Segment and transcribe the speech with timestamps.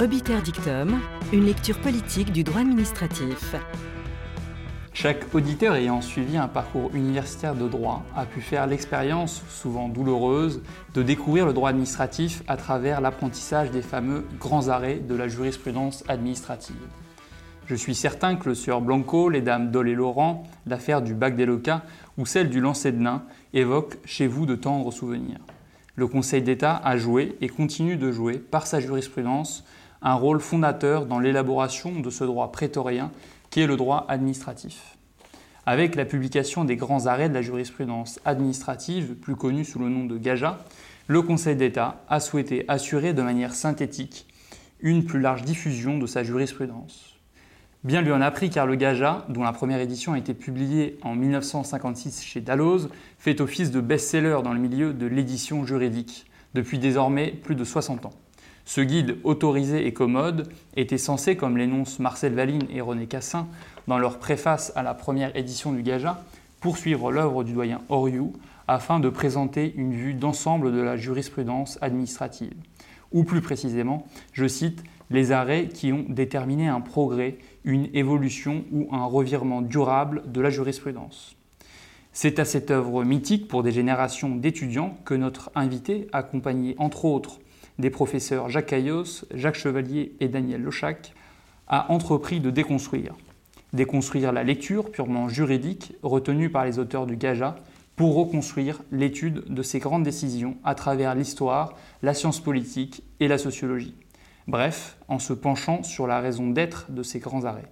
[0.00, 1.00] Obiter Dictum,
[1.32, 3.54] une lecture politique du droit administratif.
[4.92, 10.62] Chaque auditeur ayant suivi un parcours universitaire de droit a pu faire l'expérience, souvent douloureuse,
[10.94, 16.02] de découvrir le droit administratif à travers l'apprentissage des fameux grands arrêts de la jurisprudence
[16.08, 16.74] administrative.
[17.66, 21.36] Je suis certain que le sieur Blanco, les dames Dole et Laurent, l'affaire du bac
[21.36, 21.84] des locats
[22.18, 23.22] ou celle du lancer de nain
[23.52, 25.38] évoquent chez vous de tendres souvenirs.
[25.94, 29.64] Le Conseil d'État a joué et continue de jouer, par sa jurisprudence,
[30.04, 33.10] un rôle fondateur dans l'élaboration de ce droit prétorien
[33.50, 34.96] qui est le droit administratif.
[35.64, 40.04] Avec la publication des grands arrêts de la jurisprudence administrative, plus connue sous le nom
[40.04, 40.62] de Gaja,
[41.06, 44.26] le Conseil d'État a souhaité assurer de manière synthétique
[44.80, 47.16] une plus large diffusion de sa jurisprudence.
[47.82, 50.98] Bien lui en a pris car le Gaja, dont la première édition a été publiée
[51.02, 56.78] en 1956 chez Dalloz, fait office de best-seller dans le milieu de l'édition juridique depuis
[56.78, 58.12] désormais plus de 60 ans.
[58.64, 63.46] Ce guide autorisé et commode était censé, comme l'énoncent Marcel Valine et René Cassin
[63.88, 66.24] dans leur préface à la première édition du Gaja,
[66.60, 68.32] poursuivre l'œuvre du doyen Oriou
[68.66, 72.54] afin de présenter une vue d'ensemble de la jurisprudence administrative.
[73.12, 78.88] Ou plus précisément, je cite, les arrêts qui ont déterminé un progrès, une évolution ou
[78.92, 81.36] un revirement durable de la jurisprudence.
[82.12, 87.40] C'est à cette œuvre mythique pour des générations d'étudiants que notre invité, accompagné entre autres
[87.78, 91.14] des professeurs Jacques Caillos, Jacques Chevalier et Daniel Lochac,
[91.66, 93.14] a entrepris de déconstruire.
[93.72, 97.56] Déconstruire la lecture purement juridique retenue par les auteurs du Gaja
[97.96, 103.38] pour reconstruire l'étude de ces grandes décisions à travers l'histoire, la science politique et la
[103.38, 103.94] sociologie.
[104.46, 107.70] Bref, en se penchant sur la raison d'être de ces grands arrêts.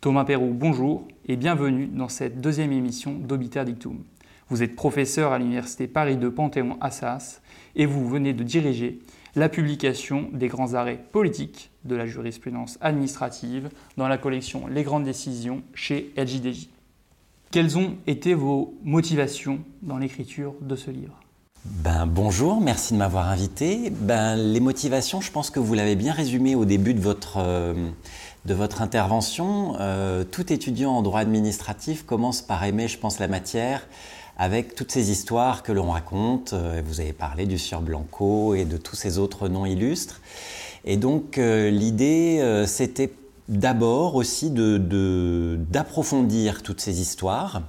[0.00, 4.02] Thomas Perroux, bonjour et bienvenue dans cette deuxième émission d'Obiter Dictum.
[4.48, 7.40] Vous êtes professeur à l'Université Paris de Panthéon-Assas
[7.76, 8.98] et vous venez de diriger
[9.34, 15.04] la publication des grands arrêts politiques de la jurisprudence administrative dans la collection Les grandes
[15.04, 16.68] décisions chez LJDJ.
[17.50, 21.18] Quelles ont été vos motivations dans l'écriture de ce livre?
[21.64, 23.90] Ben, bonjour, merci de m'avoir invité.
[23.90, 27.90] Ben, les motivations, je pense que vous l'avez bien résumé au début de votre, euh,
[28.80, 29.76] intervention.
[29.78, 33.86] Euh, tout étudiant en droit administratif commence par aimer, je pense, la matière,
[34.36, 36.52] avec toutes ces histoires que l'on raconte.
[36.52, 40.20] Euh, vous avez parlé du Sieur Blanco et de tous ces autres noms illustres.
[40.84, 43.12] Et donc euh, l'idée, euh, c'était
[43.48, 47.62] d'abord aussi d'approfondir toutes ces histoires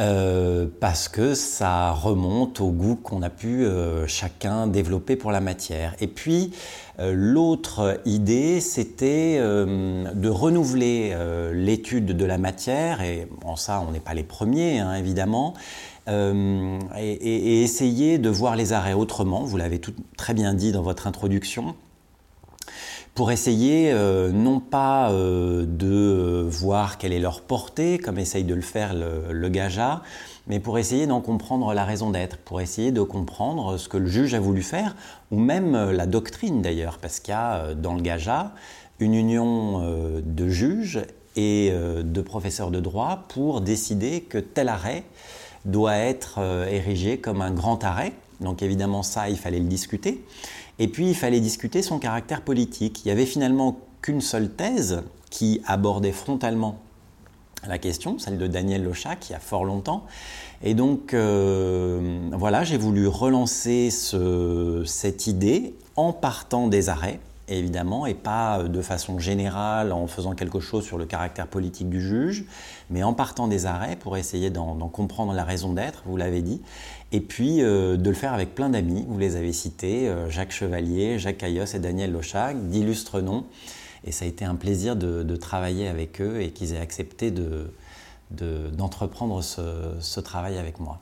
[0.00, 5.40] euh, parce que ça remonte au goût qu'on a pu euh, chacun développer pour la
[5.40, 5.94] matière.
[6.00, 6.50] Et puis,
[6.98, 11.16] euh, l'autre idée, c'était de renouveler
[11.52, 15.54] l'étude de la matière, et en ça, on n'est pas les premiers, hein, évidemment,
[16.08, 19.80] et, essayer de voir les arrêts autrement, vous l'avez
[20.16, 21.74] très bien dit dans votre introduction,
[23.14, 28.54] pour essayer euh, non pas euh, de voir quelle est leur portée, comme essaye de
[28.54, 30.02] le faire le, le Gaja,
[30.48, 34.06] mais pour essayer d'en comprendre la raison d'être, pour essayer de comprendre ce que le
[34.06, 34.96] juge a voulu faire,
[35.30, 38.52] ou même euh, la doctrine d'ailleurs, parce qu'il y a dans le Gaja
[39.00, 39.82] une union
[40.24, 41.02] de juges
[41.34, 45.02] et de professeurs de droit pour décider que tel arrêt
[45.64, 46.38] doit être
[46.70, 48.12] érigé comme un grand arrêt.
[48.40, 50.24] Donc évidemment ça, il fallait le discuter.
[50.78, 53.04] Et puis il fallait discuter son caractère politique.
[53.04, 56.80] Il n'y avait finalement qu'une seule thèse qui abordait frontalement
[57.66, 60.04] la question, celle de Daniel Lochac, il y a fort longtemps.
[60.62, 68.14] Et donc euh, voilà, j'ai voulu relancer cette idée en partant des arrêts, évidemment, et
[68.14, 72.44] pas de façon générale en faisant quelque chose sur le caractère politique du juge,
[72.90, 76.62] mais en partant des arrêts pour essayer d'en comprendre la raison d'être, vous l'avez dit,
[77.12, 80.50] et puis euh, de le faire avec plein d'amis, vous les avez cités, euh, Jacques
[80.50, 83.44] Chevalier, Jacques Caillos et Daniel Lochac, d'illustres noms.
[84.04, 87.32] Et ça a été un plaisir de, travailler avec eux et qu'ils aient accepté
[88.30, 90.98] d'entreprendre ce, travail avec moi.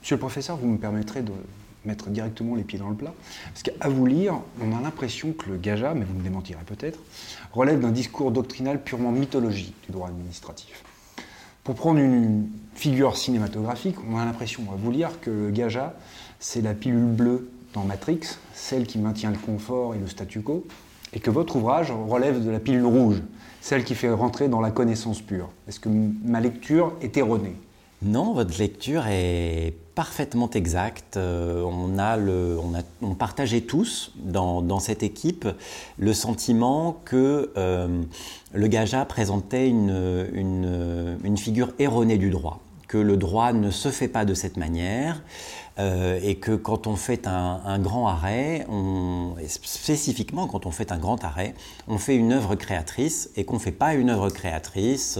[0.00, 1.32] Monsieur le professeur, vous me permettrez de
[1.84, 3.14] mettre directement les pieds dans le plat
[3.46, 6.98] Parce qu'à vous lire, on a l'impression que le Gaja, mais vous me démentirez peut-être,
[7.52, 10.84] relève d'un discours doctrinal purement mythologique du droit administratif.
[11.64, 15.94] Pour prendre une figure cinématographique, on a l'impression, on va vous lire, que le Gaja,
[16.40, 18.20] c'est la pilule bleue dans Matrix,
[18.54, 20.66] celle qui maintient le confort et le statu quo,
[21.12, 23.22] et que votre ouvrage relève de la pilule rouge,
[23.60, 25.50] celle qui fait rentrer dans la connaissance pure.
[25.68, 27.56] Est-ce que ma lecture est erronée?
[28.02, 31.16] Non, votre lecture est parfaitement exacte.
[31.16, 32.56] Euh, on, a le,
[33.02, 35.48] on, partageait tous dans, cette équipe
[35.98, 38.04] le sentiment que euh,
[38.54, 44.06] le Gaja présentait une, une, figure erronée du droit que le droit ne se fait
[44.06, 45.20] pas de cette manière
[45.80, 50.98] euh, et que quand on fait un, grand arrêt, on, spécifiquement quand on fait un
[50.98, 51.54] grand arrêt,
[51.88, 55.18] on fait une œuvre créatrice et qu'on ne fait pas une œuvre créatrice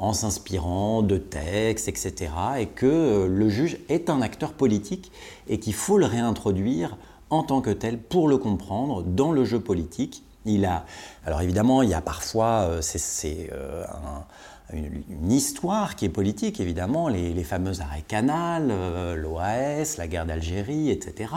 [0.00, 2.32] en s'inspirant de textes, etc.
[2.58, 5.12] et que euh, le juge est un acteur politique
[5.48, 6.96] et qu'il faut le réintroduire
[7.30, 10.24] en tant que tel pour le comprendre dans le jeu politique.
[10.46, 10.84] Il a,
[11.24, 14.24] alors évidemment, il y a parfois, c'est un
[14.72, 20.90] une, histoire qui est politique, évidemment, les, fameux arrêts canal, euh, l'OAS, la guerre d'Algérie,
[20.90, 21.32] etc.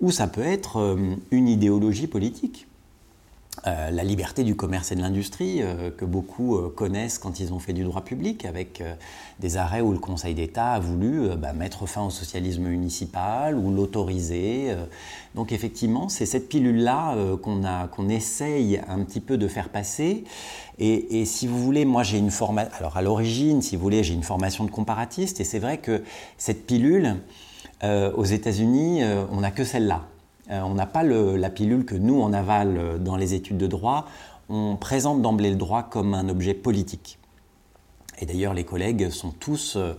[0.00, 2.66] Ou ça peut être euh, une idéologie politique.
[3.66, 7.54] Euh, la liberté du commerce et de l'industrie, euh, que beaucoup euh, connaissent quand ils
[7.54, 8.82] ont fait du droit public, avec
[9.40, 13.72] des arrêts où le Conseil d'État a voulu bah, mettre fin au socialisme municipal ou
[13.72, 14.74] l'autoriser.
[15.34, 20.24] donc effectivement, c'est cette pilule-là qu'on qu'on essaye un petit peu de faire passer.
[20.78, 24.04] Et, et si vous voulez, moi j'ai une formation, alors à l'origine, si vous voulez,
[24.04, 26.02] j'ai une formation de comparatiste, et c'est vrai que
[26.38, 27.16] cette pilule,
[27.82, 30.06] aux États-Unis, on n'a que celle-là.
[30.50, 34.06] Euh, on n'a pas la pilule que nous, on avale dans les études de droit.
[34.48, 37.18] On présente d'emblée le droit comme un objet politique.
[38.18, 39.92] Et d'ailleurs, les collègues sont tous euh,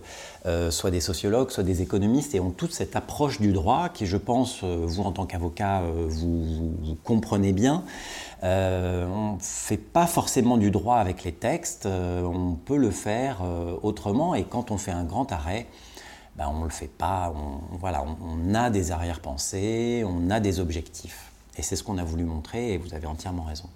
[0.46, 4.06] euh, soit des sociologues, soit des économistes, et ont toute cette approche du droit qui,
[4.06, 7.84] je pense, vous en tant qu'avocat, vous, comprenez bien.
[8.42, 13.42] on ne fait pas forcément du droit avec les textes, on peut le faire
[13.82, 15.68] autrement, et quand on fait un grand arrêt,
[16.38, 17.34] ben, on ne le fait pas.
[17.34, 21.32] On, voilà, on, a des arrière-pensées, on a des objectifs.
[21.58, 23.68] Et c'est ce qu'on a voulu montrer, et vous avez entièrement raison.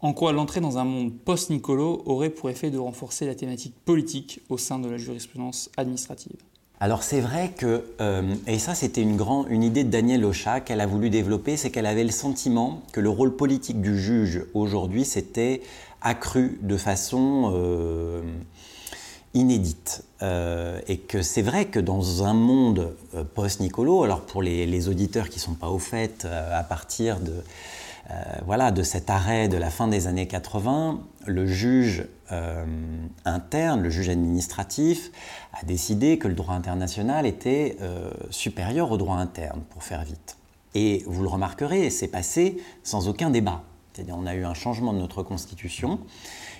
[0.00, 4.40] En quoi l'entrée dans un monde post-Nicolo aurait pour effet de renforcer la thématique politique
[4.50, 6.36] au sein de la jurisprudence administrative?
[6.78, 10.60] Alors c'est vrai que, euh, et ça c'était une, grande, une idée de Daniel Ocha
[10.60, 14.44] qu'elle a voulu développer, c'est qu'elle avait le sentiment que le rôle politique du juge
[14.54, 15.62] aujourd'hui s'était
[16.02, 18.22] accru de façon euh,
[19.34, 20.04] inédite.
[20.22, 25.28] Euh, et que c'est vrai que dans un monde euh, post-Nicolo, alors pour les, auditeurs
[25.28, 27.34] qui ne sont pas au fait, euh, à partir de,
[28.46, 32.06] voilà, de cet arrêt de la fin des années 80, le juge
[33.26, 35.10] interne, le juge administratif,
[35.52, 37.76] a décidé que le droit international était
[38.30, 40.38] supérieur au droit interne, pour faire vite.
[40.74, 43.62] Et vous le remarquerez, c'est passé sans aucun débat.
[43.92, 45.98] C'est-à-dire on a eu un changement de notre constitution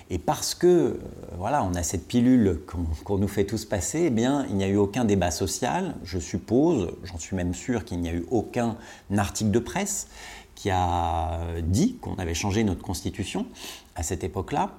[0.09, 0.97] et parce que, euh,
[1.37, 2.61] voilà, on a cette pilule
[3.03, 6.19] qu'on nous fait tous passer, eh bien, il n'y a eu aucun débat social, je
[6.19, 8.77] suppose, j'en suis même sûr qu'il n'y a eu aucun
[9.15, 10.07] article de presse
[10.55, 13.45] qui a dit qu'on avait changé notre constitution
[13.95, 14.71] à cette époque-là.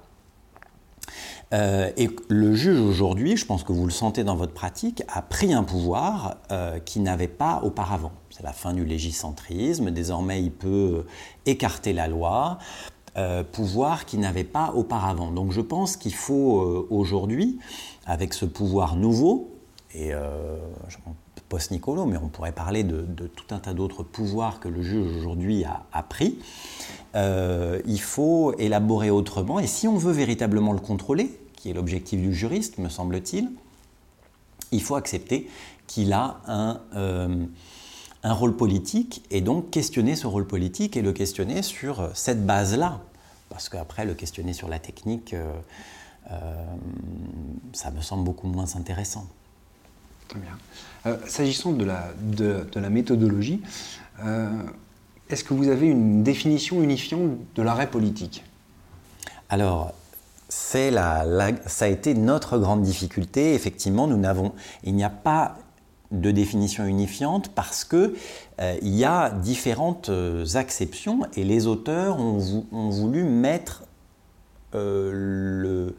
[1.52, 5.22] Euh, et le juge aujourd'hui, je pense que vous le sentez dans votre pratique, a
[5.22, 8.12] pris un pouvoir euh, qu'il n'avait pas auparavant.
[8.30, 11.06] C'est la fin du légicentrisme, désormais il peut
[11.46, 12.58] écarter la loi,
[13.16, 15.32] euh, pouvoir qu'il n'avait pas auparavant.
[15.32, 17.58] Donc je pense qu'il faut euh, aujourd'hui,
[18.06, 19.50] avec ce pouvoir nouveau,
[19.92, 20.56] et euh,
[21.48, 25.64] post-Nicolo, mais on pourrait parler de, tout un tas d'autres pouvoirs que le juge aujourd'hui
[25.64, 26.38] a, pris,
[27.16, 29.58] il faut élaborer autrement.
[29.58, 33.50] Et si on veut véritablement le contrôler, qui est l'objectif du juriste, me semble-t-il,
[34.70, 35.50] il faut accepter
[35.88, 36.80] qu'il a un
[38.22, 42.44] un rôle politique et donc questionner ce rôle politique et le questionner sur euh, cette
[42.44, 43.00] base-là.
[43.49, 45.52] Parce qu'après, le questionner sur la technique, euh,
[46.31, 46.64] euh,
[47.72, 49.26] ça me semble beaucoup moins intéressant.
[50.28, 51.19] Très bien.
[51.26, 53.61] S'agissant de la, de, la méthodologie,
[55.28, 58.44] est-ce que vous avez une définition unifiante de l'arrêt politique?
[59.49, 59.92] Alors,
[60.49, 61.25] c'est la,
[61.66, 63.54] ça a été notre grande difficulté.
[63.54, 64.52] Effectivement, nous n'avons,
[64.85, 65.59] il n'y a pas
[66.11, 68.14] de définition unifiante parce que
[68.61, 72.38] euh, il y a différentes euh, acceptions et les auteurs ont,
[72.90, 73.85] voulu mettre
[74.75, 75.90] euh,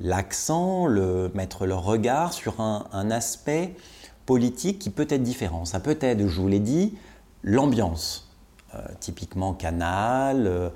[0.00, 0.88] l'accent,
[1.34, 3.74] mettre leur regard sur un, un, aspect
[4.24, 5.64] politique qui peut être différent.
[5.64, 6.94] Ça peut être, je vous l'ai dit,
[7.42, 8.25] l'ambiance.
[8.74, 10.70] Euh, typiquement Canal, euh,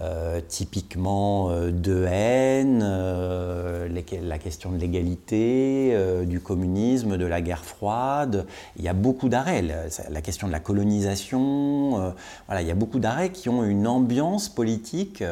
[0.00, 8.46] euh, typiquement De haine, la question de l'égalité, du communisme, de la guerre froide.
[8.76, 9.62] Il y a beaucoup d'arrêts.
[9.62, 12.12] La, question de la colonisation,
[12.46, 15.22] voilà, il y a beaucoup d'arrêts qui ont une ambiance politique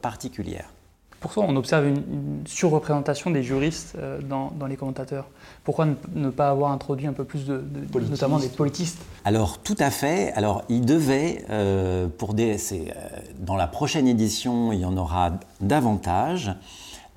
[0.00, 0.70] particulière.
[1.20, 5.26] Pourquoi on observe une, surreprésentation des juristes euh, dans, les commentateurs
[5.64, 7.62] Pourquoi ne, pas avoir introduit un peu plus de,
[8.08, 8.98] notamment des politistes?
[9.26, 10.32] Alors tout à fait.
[10.32, 12.90] Alors il devait, euh, pour des, euh,
[13.38, 16.52] dans la prochaine édition, il y en aura davantage,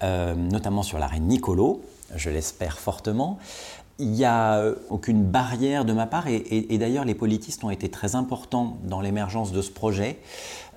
[0.01, 1.81] notamment sur l'arène Nicolo,
[2.13, 3.39] je l'espère fortement.
[3.99, 8.15] Il n'y a aucune barrière de ma part et, d'ailleurs les politistes ont été très
[8.15, 10.19] importants dans l'émergence de ce projet.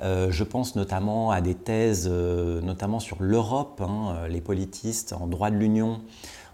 [0.03, 3.81] Euh, je pense notamment à des thèses, euh, notamment sur l'Europe.
[3.81, 6.03] Hein, les politistes en droit de l'Union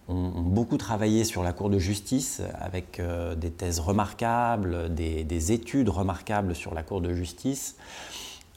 [0.09, 3.03] ont, beaucoup travaillé sur la Cour de justice avec
[3.37, 7.77] des thèses remarquables, des, études remarquables sur la Cour de justice.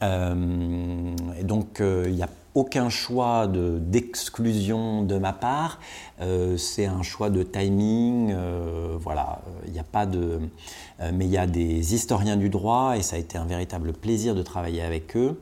[0.02, 5.80] donc il n'y a aucun choix d'exclusion de, ma part.
[6.22, 8.32] Euh, c'est un choix de timing.
[8.32, 10.40] Euh, voilà, il n'y a pas de.
[11.02, 13.92] Euh, mais il y a des historiens du droit et ça a été un véritable
[13.94, 15.40] plaisir de travailler avec eux.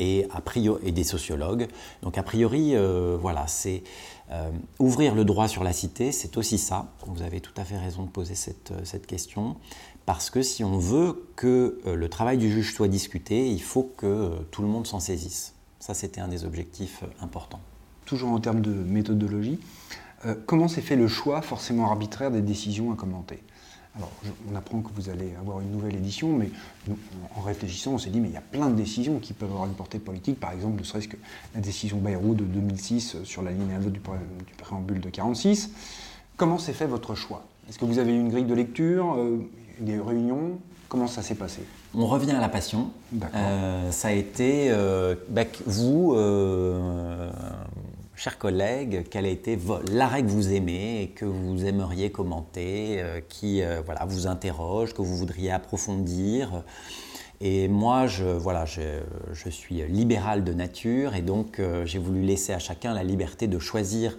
[0.00, 1.66] Et, a priori, et des sociologues.
[2.02, 2.76] Donc a priori,
[3.20, 3.82] voilà, c'est
[4.78, 6.86] ouvrir le droit sur la cité, c'est aussi ça.
[7.04, 9.56] Vous avez tout à fait raison de poser cette, cette question.
[10.06, 14.38] Parce que si on veut que le travail du juge soit discuté, il faut que
[14.52, 15.57] tout le monde s'en saisisse.
[15.80, 17.60] Ça, c'était un des objectifs euh, importants.
[18.04, 19.58] Toujours en termes de méthodologie,
[20.26, 23.42] euh, comment s'est fait le choix forcément arbitraire des décisions à commenter?
[23.96, 24.12] Alors,
[24.50, 26.50] on apprend que vous allez avoir une nouvelle édition, mais
[27.36, 29.66] en réfléchissant, on s'est dit, mais il y a plein de décisions qui peuvent avoir
[29.66, 30.38] une portée politique.
[30.38, 31.16] Par exemple, ne serait-ce que
[31.54, 35.70] la décision Bayrou de 2006 sur la ligne 2 du, du préambule de 46.
[36.36, 37.44] Comment s'est fait votre choix?
[37.68, 39.38] Est-ce que vous avez eu une grille de lecture, euh,
[39.80, 40.58] des réunions?
[40.88, 41.60] Comment ça s'est passé?
[41.94, 42.90] On revient à la passion.
[43.34, 47.30] Euh, ça a été, euh, bah, vous, euh,
[48.14, 49.58] chers collègues, quel a été
[49.92, 55.16] l'arrêt que vous aimez et que vous aimeriez commenter, qui voilà, vous interroge, que vous
[55.16, 56.64] voudriez approfondir?
[57.40, 58.80] Et moi, je, voilà, je,
[59.32, 63.58] je suis libéral de nature et donc j'ai voulu laisser à chacun la liberté de
[63.58, 64.16] choisir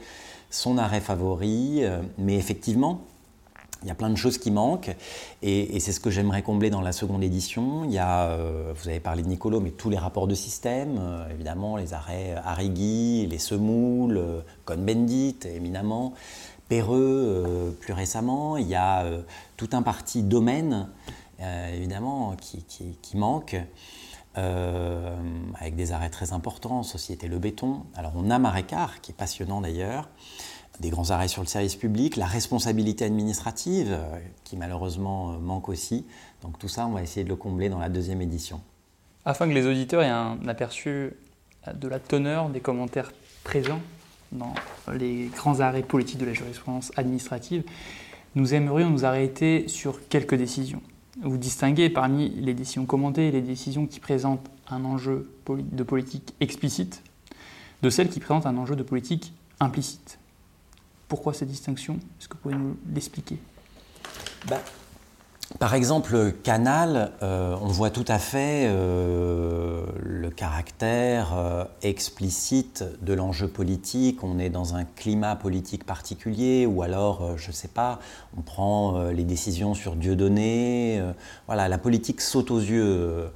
[0.52, 1.82] son arrêt favori.
[2.18, 3.02] mais effectivement,
[3.82, 4.96] il y a plein de choses qui manquent
[5.42, 7.86] et, c'est ce que j'aimerais combler dans la seconde édition.
[7.86, 10.98] Il y a, euh, vous avez parlé de Nicolo, mais tous les rapports de système,
[11.00, 16.14] euh, évidemment, les arrêts Arrigui, les Semoules, euh, Cohn-Bendit, éminemment,
[16.68, 18.56] Perreux, plus récemment.
[18.56, 19.04] Il y a
[19.58, 20.88] tout un parti domaine,
[21.74, 23.58] évidemment, qui, qui, qui manque.
[24.36, 27.86] avec des arrêts très importants, Société Le Béton.
[27.96, 30.10] Alors on a Marécart, qui est passionnant d'ailleurs,
[30.80, 35.70] des grands arrêts sur le service public, la responsabilité administrative, euh, qui malheureusement euh, manque
[35.70, 36.06] aussi.
[36.42, 38.62] Donc tout ça, on va essayer de le combler dans la deuxième édition.
[39.26, 41.12] Afin que les auditeurs aient un aperçu
[41.74, 43.12] de la teneur des commentaires
[43.44, 43.82] présents
[44.32, 44.54] dans
[44.94, 47.64] les grands arrêts politiques de la jurisprudence administrative,
[48.36, 50.82] nous aimerions nous arrêter sur quelques décisions.
[51.22, 57.04] Vous distinguez parmi les décisions commentées les décisions qui présentent un enjeu de politique explicite
[57.82, 60.19] de celles qui présentent un enjeu de politique implicite.
[61.10, 61.96] Pourquoi cette distinction?
[62.20, 63.40] Est-ce que vous pouvez nous l'expliquer?
[64.48, 64.62] Bah,
[65.58, 73.14] Par exemple, Canal, euh, on voit tout à fait euh, le caractère euh, explicite de
[73.14, 74.24] l'enjeu politique.
[74.24, 78.00] On est dans un climat politique particulier, ou alors, je ne sais pas,
[78.38, 81.02] on prend les décisions sur Dieu donné.
[81.48, 83.32] voilà, la politique saute aux yeux.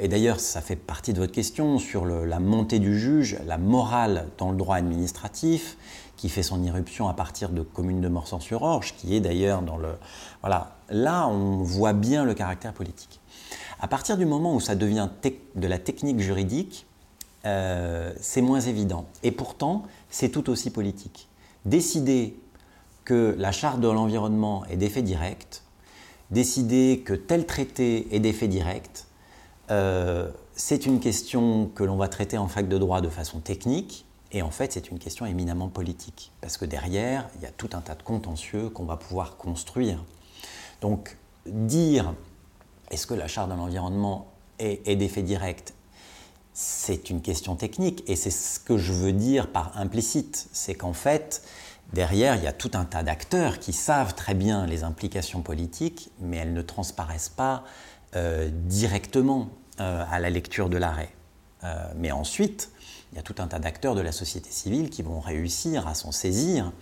[0.00, 4.28] Et d'ailleurs, ça fait partie de votre question sur la montée du juge, la morale
[4.38, 5.76] dans le droit administratif
[6.22, 9.88] qui fait son irruption à partir de Commune de Morsan-sur-Orge, qui est d'ailleurs dans le...
[10.40, 13.18] Voilà, là on voit bien le caractère politique.
[13.80, 15.08] À partir du moment où ça devient
[15.56, 16.86] de la technique juridique,
[17.44, 19.06] euh, c'est moins évident.
[19.24, 21.28] Et pourtant, c'est tout aussi politique.
[21.64, 22.38] Décider
[23.04, 25.64] que la charte de l'environnement est d'effet direct,
[26.30, 29.08] décider que tel traité est d'effet direct,
[29.72, 34.06] euh, c'est une question que l'on va traiter en fac de droit de façon technique,
[34.32, 37.70] et en fait, c'est une question éminemment politique, parce que derrière, il y a tout
[37.74, 40.02] un tas de contentieux qu'on va pouvoir construire.
[40.80, 42.14] Donc, dire
[42.90, 45.74] est-ce que la charte de l'environnement est, d'effet direct
[46.54, 50.50] c'est une question technique et c'est ce que je veux dire par implicite.
[50.52, 51.42] C'est qu'en fait,
[51.94, 56.10] derrière, il y a tout un tas d'acteurs qui savent très bien les implications politiques,
[56.20, 57.64] mais elles ne transparaissent pas
[58.16, 59.48] euh, directement
[59.80, 61.14] euh, à la lecture de l'arrêt.
[61.64, 62.70] Euh, mais ensuite,
[63.12, 65.94] il y a tout un tas d'acteurs de la société civile qui vont réussir à
[65.94, 66.72] s'en saisir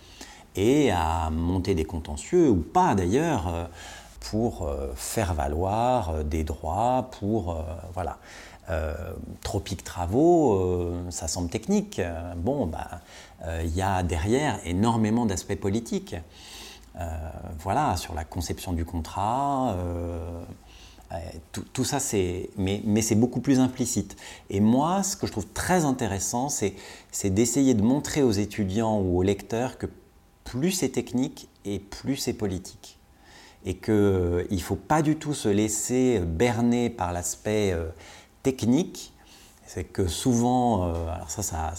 [0.55, 3.65] et à monter des contentieux, ou pas d'ailleurs, euh,
[4.19, 7.63] pour euh, faire valoir euh, des droits, pour...
[7.93, 8.17] voilà.
[9.41, 11.99] tropique travaux, ça semble technique.
[12.37, 13.01] Bon, bah,
[13.63, 16.15] il y a derrière énormément d'aspects politiques.
[17.59, 19.75] voilà, sur la conception du contrat,
[21.73, 24.15] tout, ça, c'est, mais, c'est beaucoup plus implicite.
[24.49, 26.75] Et moi, ce que je trouve très intéressant, c'est,
[27.25, 29.87] d'essayer de montrer aux étudiants ou aux lecteurs que
[30.43, 32.97] plus c'est technique et plus c'est politique.
[33.65, 37.89] Et qu'il ne faut pas du tout se laisser berner par l'aspect euh,
[38.41, 39.10] technique,
[39.73, 40.93] c'est que souvent, euh,
[41.29, 41.73] ça,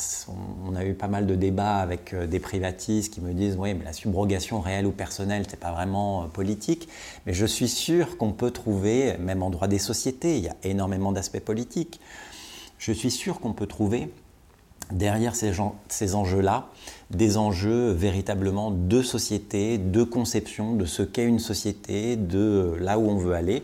[0.66, 3.74] on a eu pas mal de débats avec euh, des privatistes qui me disent oui,
[3.74, 6.88] mais la subrogation réelle ou personnelle, c'est pas vraiment euh, politique.
[7.26, 10.56] Mais je suis sûr qu'on peut trouver, même en droit des sociétés, il y a
[10.62, 12.00] énormément d'aspects politiques.
[12.78, 14.10] Je suis sûr qu'on peut trouver
[14.90, 15.52] derrière ces,
[15.88, 16.68] ces enjeux-là
[17.10, 23.10] des enjeux véritablement de société, de conception de ce qu'est une société, de là où
[23.10, 23.62] on veut aller.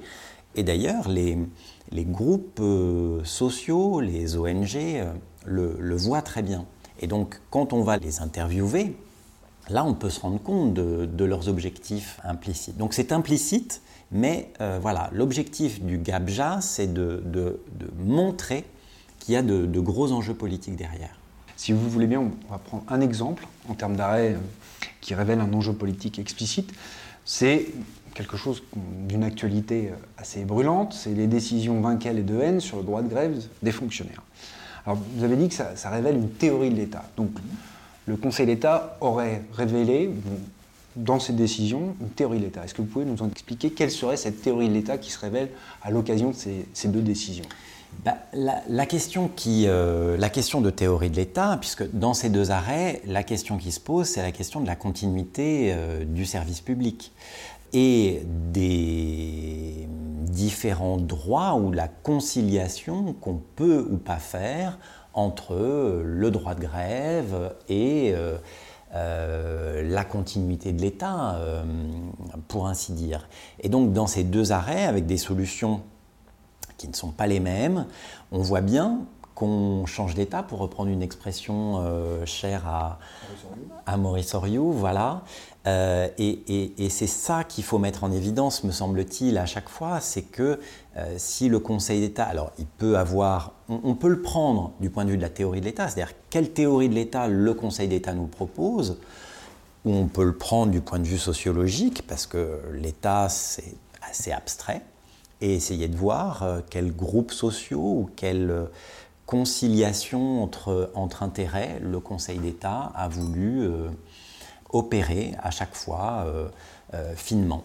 [0.58, 1.38] Et d'ailleurs, les,
[2.04, 5.12] groupes euh, sociaux, les ONG euh,
[5.46, 6.66] le, voient très bien.
[6.98, 8.96] Et donc, quand on va les interviewer,
[9.68, 12.76] là, on peut se rendre compte de, leurs objectifs implicites.
[12.76, 17.60] Donc, c'est implicite, mais euh, voilà, l'objectif du GABJA, c'est de, de,
[17.96, 18.64] montrer
[19.20, 21.20] qu'il y a de, gros enjeux politiques derrière.
[21.54, 24.36] Si vous voulez bien, on va prendre un exemple en termes d'arrêt
[25.00, 26.72] qui révèle un enjeu politique explicite.
[27.24, 27.66] C'est
[28.14, 28.62] quelque chose
[29.08, 33.08] d'une actualité assez brûlante, c'est les décisions Vinquel et de haine sur le droit de
[33.08, 34.22] grève des fonctionnaires.
[34.88, 37.04] Alors, vous avez dit que ça, révèle une théorie de l'État.
[37.18, 37.30] Donc,
[38.06, 40.10] le Conseil d'État aurait révélé,
[40.96, 42.64] dans ses décisions, une théorie de l'État.
[42.64, 45.18] Est-ce que vous pouvez nous en expliquer quelle serait cette théorie de l'État qui se
[45.18, 45.50] révèle
[45.82, 46.34] à l'occasion de
[46.72, 47.44] ces, deux décisions?
[48.02, 52.50] Bah, la, question qui, euh, la question de théorie de l'État, puisque dans ces deux
[52.50, 56.62] arrêts, la question qui se pose, c'est la question de la continuité euh, du service
[56.62, 57.12] public
[57.72, 59.88] et des
[60.38, 64.78] différents droits ou la conciliation qu'on peut ou pas faire
[65.18, 68.38] entre le droit de grève et euh,
[68.94, 71.64] euh, la continuité de l'État, euh,
[72.46, 73.28] pour ainsi dire.
[73.60, 75.82] Et donc dans ces deux arrêts, avec des solutions
[76.76, 77.86] qui ne sont pas les mêmes,
[78.30, 79.00] on voit bien
[79.34, 81.84] qu'on change d'État, pour reprendre une expression
[82.24, 82.98] chère à,
[83.86, 85.22] à Maurice Oriou, voilà,
[85.66, 90.22] euh, et, c'est ça qu'il faut mettre en évidence, me semble-t-il, à chaque fois, c'est
[90.22, 90.60] que
[90.96, 95.04] euh, si le Conseil d'État, alors il peut avoir, on, peut le prendre du point
[95.04, 98.14] de vue de la théorie de l'État, c'est-à-dire quelle théorie de l'État le Conseil d'État
[98.14, 98.98] nous propose,
[99.84, 103.74] ou on peut le prendre du point de vue sociologique, parce que l'État c'est
[104.08, 104.82] assez abstrait,
[105.40, 108.68] et essayer de voir euh, quels groupes sociaux ou quelle
[109.26, 113.68] conciliation entre, entre intérêts le Conseil d'État a voulu
[114.70, 116.48] opérer à chaque fois euh,
[116.94, 117.64] euh, finement.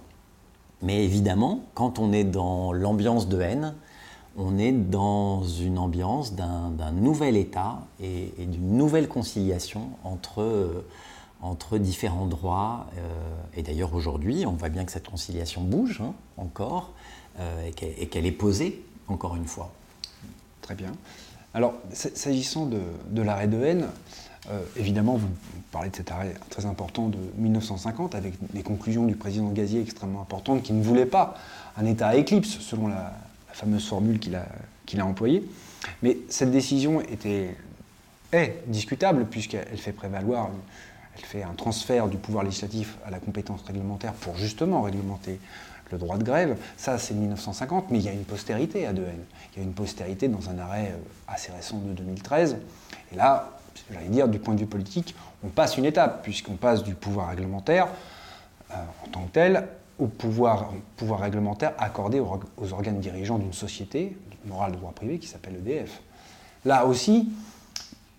[0.81, 3.73] Mais évidemment, quand on est dans l'ambiance de haine,
[4.37, 10.85] on est dans une ambiance d'un nouvel État et, d'une nouvelle conciliation entre, euh,
[11.41, 12.87] entre différents droits.
[13.55, 16.91] et d'ailleurs, aujourd'hui, on voit bien que cette conciliation bouge hein, encore
[17.67, 19.71] et qu'elle est posée, encore une fois.
[20.61, 20.93] Très bien.
[21.53, 23.87] Alors, s'agissant de, l'arrêt de haine,
[24.77, 25.27] évidemment, vous
[25.71, 30.21] parlez de cet arrêt très important de 1950 avec des conclusions du président Gazier extrêmement
[30.21, 31.35] importantes qui ne voulait pas
[31.77, 33.13] un État à éclipse, selon la,
[33.53, 34.45] fameuse formule qu'il a,
[34.85, 35.47] qu'il a employée.
[36.01, 37.55] Mais cette décision était,
[38.31, 40.49] est discutable puisqu'elle fait prévaloir,
[41.15, 45.39] elle fait un transfert du pouvoir législatif à la compétence réglementaire pour justement réglementer
[45.91, 46.57] le droit de grève.
[46.77, 49.23] Ça, c'est 1950, mais il y a une postérité à Dehaene.
[49.53, 52.57] Il y a une postérité dans un arrêt euh, assez récent de 2013.
[53.11, 53.52] Et là,
[53.91, 57.29] j'allais dire, du point de vue politique, on passe une étape, puisqu'on passe du pouvoir
[57.29, 57.87] réglementaire
[58.71, 59.67] euh, en tant que tel
[59.99, 65.55] au pouvoir, réglementaire accordé aux, organes dirigeants d'une société morale de droit privé qui s'appelle
[65.55, 66.01] EDF.
[66.65, 67.29] Là aussi,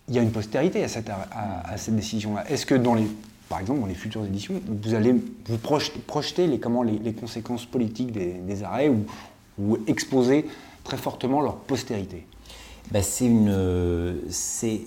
[0.08, 1.10] il y a une postérité à cette,
[1.94, 2.48] décision-là.
[2.50, 3.06] Est-ce que dans les,
[3.48, 5.14] par exemple, dans les futures éditions, vous allez
[5.46, 8.90] vous projeter, les, comment, les, conséquences politiques des, arrêts
[9.58, 10.46] ou, exposer
[10.84, 12.26] très fortement leur postérité?
[12.90, 14.80] Ben, C'est une, c'est,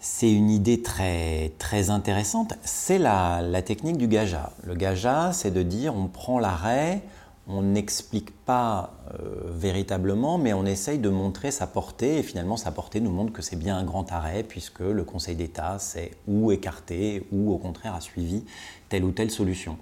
[0.00, 2.54] c'est une idée très, très intéressante.
[2.62, 4.52] C'est la, la, technique du gaja.
[4.64, 7.02] Le gaja, c'est de dire on prend l'arrêt,
[7.46, 12.70] on n'explique pas euh, véritablement, mais on essaye de montrer sa portée, et finalement sa
[12.70, 16.52] portée nous montre que c'est bien un grand arrêt, puisque le Conseil d'État s'est ou
[16.52, 18.44] écarté, ou au contraire a suivi
[18.88, 19.76] telle ou telle solution.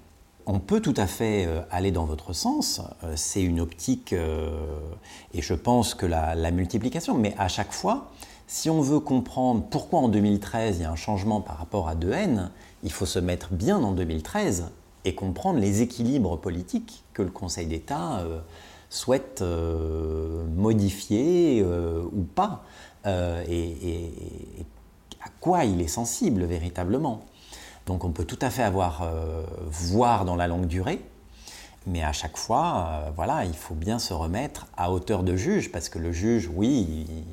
[0.45, 5.41] On peut tout à fait euh, aller dans votre sens, euh, c'est une optique, et
[5.41, 8.11] je pense que la, multiplication, mais à chaque fois,
[8.47, 11.95] si on veut comprendre pourquoi en 2013 il y a un changement par rapport à
[11.95, 12.49] 2N,
[12.83, 14.71] il faut se mettre bien en 2013
[15.05, 18.39] et comprendre les équilibres politiques que le Conseil d'État euh,
[18.89, 22.63] souhaite euh, modifier euh, ou pas,
[23.05, 24.65] et,
[25.25, 27.25] à quoi il est sensible véritablement.
[27.85, 29.09] Donc on peut tout à fait avoir
[29.67, 31.01] voir dans la longue durée,
[31.85, 35.89] mais à chaque fois, voilà, il faut bien se remettre à hauteur de juge, parce
[35.89, 37.25] que le juge, oui,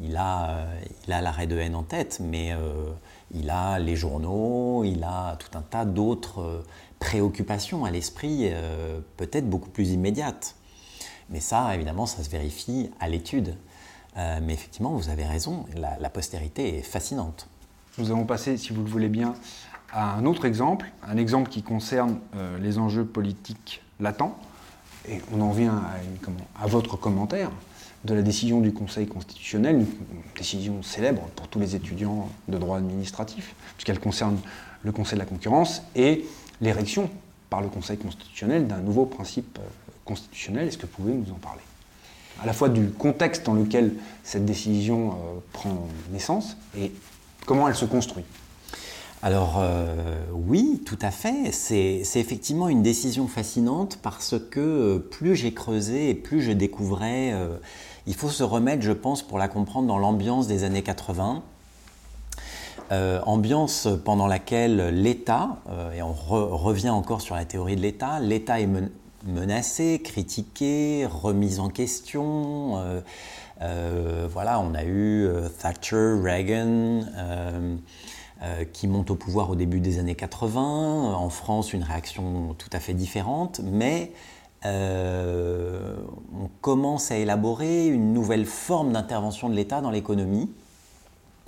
[0.00, 2.90] il a, euh, il a l'arrêt de haine en tête, mais euh,
[3.32, 6.64] il a les journaux, il a tout un tas d'autres euh,
[6.98, 8.52] préoccupations à l'esprit,
[9.16, 10.54] peut-être beaucoup plus immédiates.
[11.30, 13.56] Mais ça, évidemment, ça se vérifie à l'étude.
[14.14, 17.48] mais effectivement, vous avez raison, la, postérité est fascinante.
[17.98, 19.34] Nous allons passer, si vous le voulez bien,
[19.92, 22.18] à un autre exemple, un exemple qui concerne
[22.60, 24.38] les enjeux politiques latents.
[25.08, 25.82] Et on en vient
[26.60, 27.50] à, votre commentaire
[28.04, 29.86] de la décision du Conseil constitutionnel, une
[30.36, 34.38] décision célèbre pour tous les étudiants de droit administratif, puisqu'elle concerne
[34.82, 36.24] le Conseil de la concurrence et
[36.60, 37.10] l'érection
[37.50, 39.68] par le Conseil constitutionnel d'un nouveau principe euh,
[40.04, 40.68] constitutionnel.
[40.68, 41.60] Est-ce que vous pouvez nous en parler?
[42.42, 43.92] À la fois du contexte dans lequel
[44.24, 45.14] cette décision euh,
[45.52, 46.92] prend naissance et
[47.44, 48.24] comment elle se construit.
[49.24, 51.52] Alors euh, oui, tout à fait.
[51.52, 57.32] C'est effectivement une décision fascinante parce que euh, plus j'ai creusé et plus je découvrais,
[57.32, 57.56] euh,
[58.08, 61.42] il faut se remettre, je pense, pour la comprendre dans l'ambiance des années 80.
[63.24, 65.62] ambiance pendant laquelle l'État,
[65.96, 68.68] et on revient encore sur la théorie de l'État, l'État est
[69.24, 72.82] menacé, critiqué, remis en question.
[73.60, 75.28] voilà, on a eu
[75.60, 77.04] Thatcher, Reagan.
[78.44, 81.14] Euh, qui monte au pouvoir au début des années 80.
[81.14, 84.10] En France, une réaction tout à fait différente, mais
[84.66, 85.94] euh,
[86.34, 90.50] on commence à élaborer une nouvelle forme d'intervention de l'État dans l'économie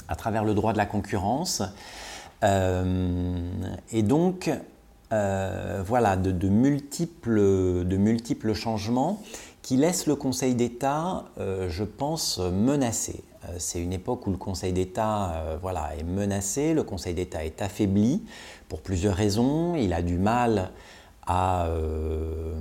[0.07, 1.65] à travers le droit de la concurrence.
[2.45, 3.41] Euh,
[3.91, 4.49] et donc,
[5.11, 9.21] voilà, de, de, multiples, de, multiples, changements
[9.63, 13.25] qui laissent le Conseil d'État, je pense, menacé.
[13.49, 17.45] Euh, c'est une époque où le Conseil d'État euh, voilà, est menacé, le Conseil d'État
[17.45, 18.25] est affaibli
[18.69, 19.75] pour plusieurs raisons.
[19.77, 20.71] Il a du mal
[21.27, 22.53] à euh,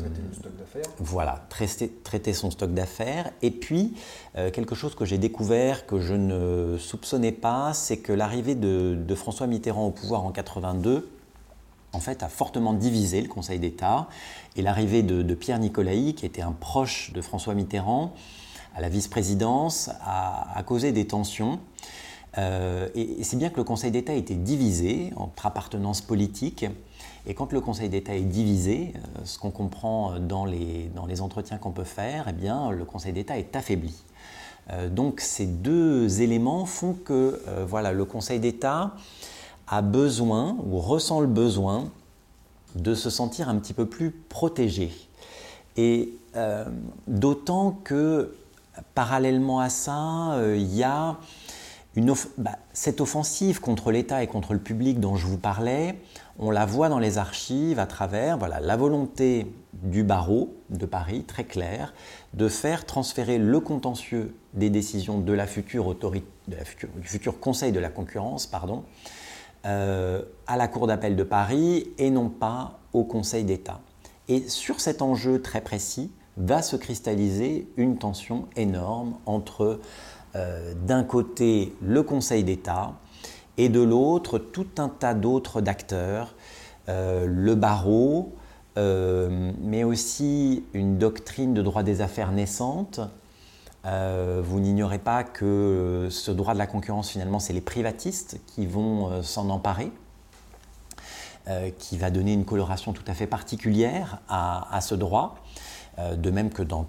[0.99, 3.29] voilà, traiter, son stock d'affaires.
[3.41, 3.93] Et puis,
[4.53, 9.47] quelque chose que j'ai découvert, que je ne soupçonnais pas, c'est que l'arrivée de, François
[9.47, 11.09] Mitterrand au pouvoir en 82
[11.91, 14.07] en fait, a fortement divisé le Conseil d'État.
[14.55, 18.13] Et l'arrivée de, de, Pierre Nicolaï, qui était un proche de François Mitterrand,
[18.75, 21.59] à la vice-présidence a, causé des tensions.
[22.37, 26.65] Euh, et, c'est bien que le Conseil d'État était divisé entre appartenances politiques.
[27.25, 31.21] Et quand le Conseil d'État est divisé, euh, ce qu'on comprend dans les, dans les
[31.21, 33.95] entretiens qu'on peut faire, eh bien, le Conseil d'État est affaibli.
[34.71, 38.95] Euh, donc ces deux éléments font que voilà, le Conseil d'État
[39.67, 41.89] a besoin ou ressent le besoin
[42.75, 44.91] de se sentir un petit peu plus protégé.
[45.77, 46.13] Et
[47.07, 48.35] d'autant que
[48.93, 51.17] parallèlement à ça, euh, il y a
[52.37, 55.99] bah, cette offensive contre l'État et contre le public dont je vous parlais.
[56.39, 61.23] On la voit dans les archives à travers voilà, la volonté du barreau de Paris,
[61.23, 61.93] très claire,
[62.33, 65.35] de faire transférer le contentieux des décisions de
[66.47, 68.49] du futur Conseil de la concurrence,
[69.65, 73.79] euh, à la Cour d'appel de Paris et non pas au Conseil d'État.
[74.27, 79.79] Et sur cet enjeu très précis, va se cristalliser une tension énorme entre
[80.35, 82.93] euh, d'un côté le Conseil d'État
[83.57, 86.33] et de l'autre tout un tas d'autres d'acteurs,
[86.89, 88.33] euh, le barreau,
[88.77, 92.99] euh, mais aussi une doctrine de droit des affaires naissante.
[93.85, 99.21] vous n'ignorez pas que ce droit de la concurrence, finalement, c'est les privatistes qui vont
[99.21, 99.91] s'en emparer.
[101.77, 105.35] qui va donner une coloration tout à fait particulière à ce droit.
[105.99, 106.87] Euh, de même que dans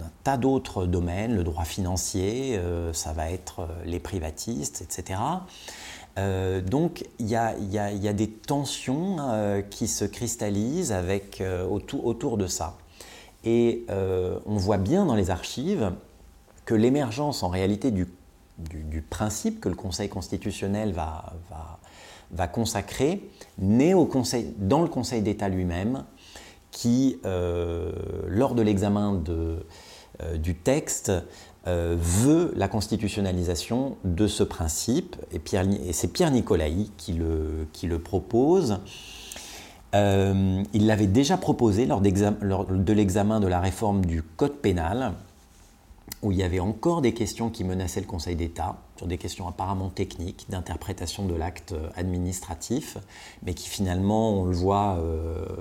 [0.00, 5.20] un tas d'autres domaines, le droit financier, euh, ça va être euh, les privatistes, etc.
[6.66, 9.16] donc il y, a, des tensions
[9.70, 10.94] qui se cristallisent
[11.70, 12.76] autour, de ça.
[13.42, 15.92] Et on voit bien dans les archives
[16.66, 18.06] que l'émergence en réalité du,
[19.08, 23.94] principe que le Conseil constitutionnel va, consacrer naît
[24.58, 26.04] dans le Conseil d'État lui-même
[26.70, 27.92] qui, euh,
[28.26, 31.12] lors de l'examen euh, du texte,
[31.66, 35.40] euh, veut la constitutionnalisation de ce principe, et,
[35.92, 38.78] c'est Pierre Nicolaï qui le, propose.
[39.92, 45.12] il l'avait déjà proposé lors de l'examen de la réforme du Code pénal,
[46.22, 49.48] où il y avait encore des questions qui menaçaient le Conseil d'État, sur des questions
[49.48, 52.98] apparemment techniques d'interprétation de l'acte administratif,
[53.42, 55.56] mais qui finalement, on le voit euh,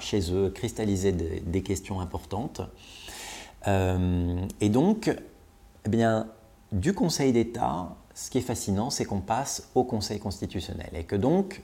[0.00, 2.60] chez eux, cristalliser des, questions importantes.
[3.68, 5.10] Euh, et donc,
[5.86, 6.26] eh bien,
[6.70, 11.16] du Conseil d'État, ce qui est fascinant, c'est qu'on passe au Conseil constitutionnel, et que
[11.16, 11.62] donc,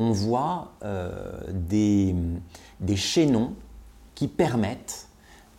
[0.00, 3.54] on voit euh, des chaînons
[4.16, 5.09] qui permettent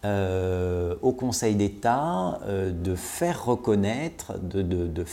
[0.04, 5.04] euh, au Conseil d'État euh, de faire reconnaître, de,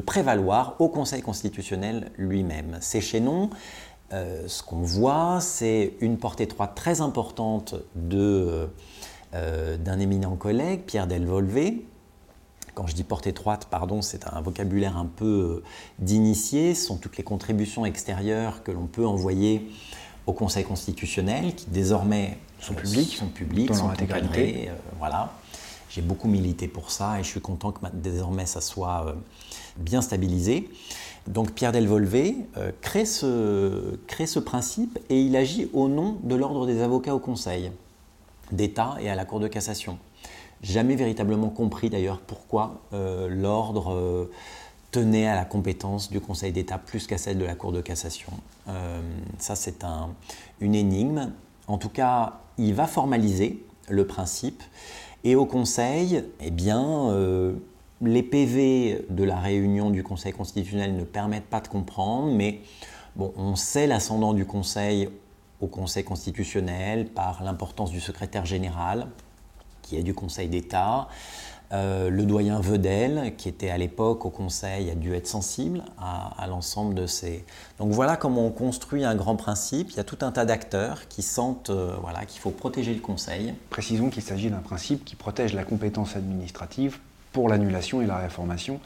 [0.00, 2.76] prévaloir au Conseil constitutionnel lui-même.
[2.82, 3.48] Ces chaînons,
[4.12, 8.68] euh, ce qu'on voit, c'est une porte étroite très importante d'un
[9.98, 11.86] éminent collègue, Pierre Delvolvé.
[12.74, 15.62] Quand je dis porte étroite, pardon, c'est un vocabulaire un peu
[16.00, 19.70] d'initié, ce sont toutes les contributions extérieures que l'on peut envoyer
[20.26, 24.28] au Conseil constitutionnel, qui désormais sont publics, sont publics, dans leur sont intégralité.
[24.28, 25.32] encadrés, euh, voilà.
[25.90, 29.14] J'ai beaucoup milité pour ça et je suis content que ma- désormais ça soit euh,
[29.78, 30.68] bien stabilisé.
[31.26, 36.34] Donc Pierre Delvolvé euh, crée, ce, crée ce principe et il agit au nom de
[36.34, 37.70] l'ordre des avocats au Conseil
[38.52, 39.98] d'État et à la Cour de cassation.
[40.62, 44.30] Jamais véritablement compris d'ailleurs pourquoi euh, l'ordre euh,
[44.90, 48.32] tenait à la compétence du Conseil d'État plus qu'à celle de la Cour de cassation.
[48.68, 49.00] Euh,
[49.38, 50.10] ça c'est un-
[50.60, 51.30] une énigme.
[51.68, 54.62] En tout cas, il va formaliser le principe
[55.24, 57.54] et au Conseil, eh bien, euh,
[58.00, 62.60] les PV de la réunion du Conseil constitutionnel ne permettent pas de comprendre, mais
[63.16, 65.08] bon, on sait l'ascendant du Conseil
[65.60, 69.08] au Conseil constitutionnel par l'importance du secrétaire général,
[69.82, 71.08] qui est du Conseil d'État.
[71.70, 76.42] Euh, le doyen Vedel, qui était à l'époque au Conseil, a dû être sensible à,
[76.42, 77.44] à l'ensemble de ces...
[77.78, 79.90] Donc voilà comment on construit un grand principe.
[79.90, 83.00] Il y a tout un tas d'acteurs qui sentent euh, voilà, qu'il faut protéger le
[83.00, 83.52] Conseil.
[83.68, 86.98] Précisons qu'il s'agit d'un principe qui protège la compétence administrative
[87.32, 88.80] pour l'annulation et la réformation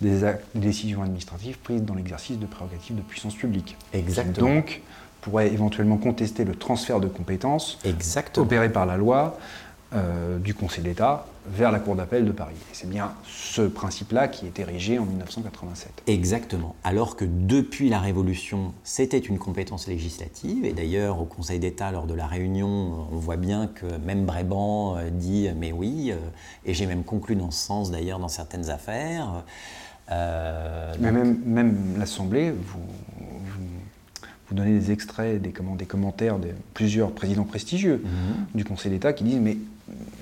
[0.00, 0.20] des
[0.54, 3.76] décisions administratives prises dans l'exercice de prérogatives de puissance publique.
[3.92, 4.56] Exactement.
[4.56, 4.82] Donc
[5.20, 8.44] pourrait éventuellement contester le transfert de compétences Exactement.
[8.44, 9.38] opéré par la loi
[9.94, 12.54] euh, du Conseil d'État vers la Cour d'appel de Paris.
[12.70, 16.02] Et c'est bien ce principe-là qui est érigé en 1987.
[16.06, 16.74] Exactement.
[16.84, 20.64] Alors que depuis la Révolution, c'était une compétence législative.
[20.64, 24.96] Et d'ailleurs, au Conseil d'État, lors de la réunion, on voit bien que même Bréban
[24.96, 26.16] euh, dit Mais oui, euh,
[26.64, 29.44] et j'ai même conclu dans ce sens d'ailleurs dans certaines affaires.
[30.10, 32.78] Euh, Mais même, même l'Assemblée, vous,
[33.18, 33.60] vous,
[34.48, 38.46] vous donnez des extraits, des, comment- des commentaires de plusieurs présidents prestigieux Mhm.
[38.54, 39.56] du Conseil d'État qui disent, mais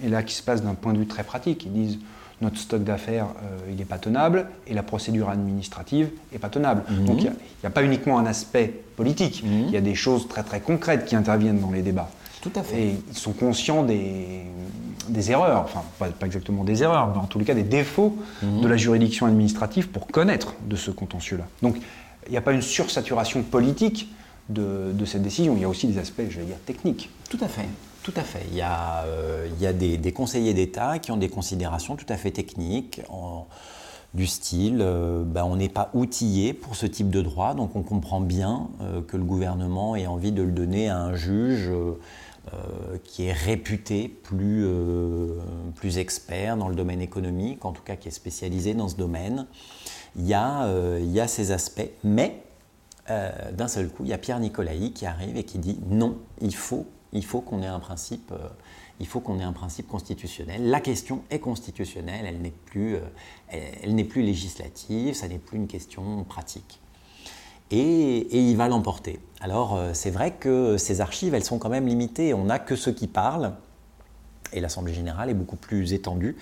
[0.04, 1.98] et là qui se passe d'un point de vue très pratique, ils disent
[2.42, 6.82] notre stock d'affaires, euh, il n'est pas tenable et la procédure administrative n'est pas tenable.
[6.90, 7.04] Mhm.
[7.06, 9.64] Donc il n'y a, pas uniquement un aspect politique, Mhm.
[9.68, 12.10] il y a des choses très très concrètes qui interviennent dans les débats.
[12.42, 12.78] Tout à fait.
[12.82, 14.42] Et ils sont conscients des,
[15.08, 18.18] des erreurs, enfin pas, pas exactement des erreurs, mais en tous les cas des défauts
[18.42, 18.60] Mhm.
[18.60, 21.46] de la juridiction administrative pour connaître de ce contentieux-là.
[21.62, 21.76] Donc
[22.26, 24.12] il n'y a pas une sursaturation politique
[24.50, 27.08] de, de cette décision, il y a aussi des aspects, je vais dire, techniques.
[27.30, 27.64] Tout à fait.
[28.04, 28.42] Tout à fait.
[28.50, 33.00] Il y a, euh, des, conseillers d'État qui ont des considérations tout à fait techniques,
[34.12, 37.82] du style, euh, ben, on n'est pas outillé pour ce type de droit, donc on
[37.82, 41.72] comprend bien euh, que le gouvernement ait envie de le donner à un juge
[43.04, 44.68] qui est réputé plus,
[45.96, 49.46] expert dans le domaine économique, en tout cas qui est spécialisé dans ce domaine.
[50.14, 52.42] Il y a, il y a ces aspects, mais
[53.08, 56.54] d'un seul coup, il y a Pierre Nicolaï qui arrive et qui dit non, il
[56.54, 58.48] faut, il faut qu'on ait un principe, euh,
[59.00, 60.68] il faut qu'on ait un principe constitutionnel.
[60.68, 63.00] La question est constitutionnelle, elle n'est plus, euh,
[63.48, 66.80] elle, n'est plus législative, ça n'est plus une question pratique.
[67.70, 69.20] Et, il va l'emporter.
[69.40, 72.34] Alors euh, c'est vrai que ces archives, elles sont quand même limitées.
[72.34, 73.54] On n'a que ceux qui parlent,
[74.52, 76.36] et l'Assemblée générale est beaucoup plus étendue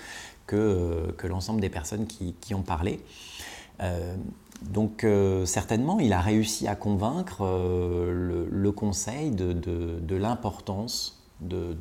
[0.47, 3.01] que, que l'ensemble des personnes qui ont parlé.
[3.83, 4.16] Euh,
[4.62, 11.75] donc euh, certainement, il a réussi à convaincre euh, le, Conseil de, l'importance de,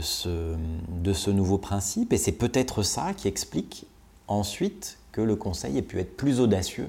[0.00, 2.12] ce, nouveau principe.
[2.12, 3.86] Et c'est peut-être ça qui explique
[4.28, 6.88] ensuite que le Conseil ait pu être plus audacieux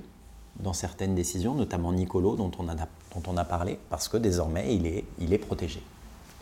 [0.60, 5.82] dans certaines décisions, notamment Nicolo, dont on a, parlé, parce que désormais, il est, protégé.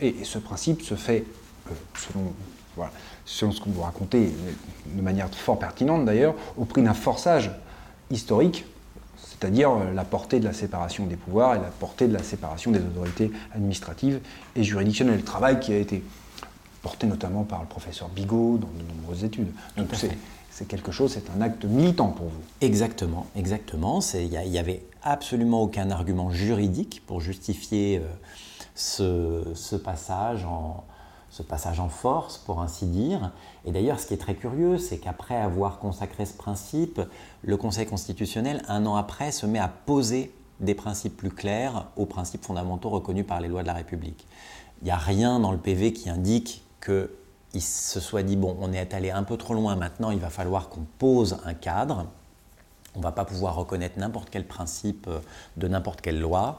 [0.00, 1.24] Et, ce principe se fait,
[1.94, 2.34] selon,
[2.76, 2.92] voilà,
[3.24, 4.32] selon ce que vous racontez,
[4.86, 7.50] de manière fort pertinente d'ailleurs, au prix d'un forçage
[8.10, 8.64] historique,
[9.16, 12.70] c'est-à-dire euh, la portée de la séparation des pouvoirs et la portée de la séparation
[12.70, 14.20] des autorités administratives
[14.56, 15.16] et juridictionnelles.
[15.16, 16.02] Le travail qui a été
[16.82, 19.52] porté notamment par le professeur Bigot dans de nombreuses études.
[19.76, 19.88] Donc
[20.50, 22.40] c'est quelque chose, c'est un acte militant pour vous.
[22.60, 24.00] Exactement, exactement.
[24.14, 28.02] Il n'y avait absolument aucun argument juridique pour justifier euh,
[28.74, 30.84] ce, ce passage en,
[31.30, 33.30] ce passage en force, pour ainsi dire.
[33.64, 37.00] Et d'ailleurs, ce qui est très curieux, c'est qu'après avoir consacré ce principe,
[37.42, 42.06] le Conseil constitutionnel, un an après, se met à poser des principes plus clairs aux
[42.06, 44.26] principes fondamentaux reconnus par les lois de la République.
[44.82, 48.72] Il n'y a rien dans le PV qui indique qu'il se soit dit, bon, on
[48.72, 52.06] est allé un peu trop loin maintenant, il va falloir qu'on pose un cadre.
[52.96, 55.20] On ne va pas pouvoir reconnaître n'importe quel principe euh,
[55.56, 56.58] de n'importe quelle loi.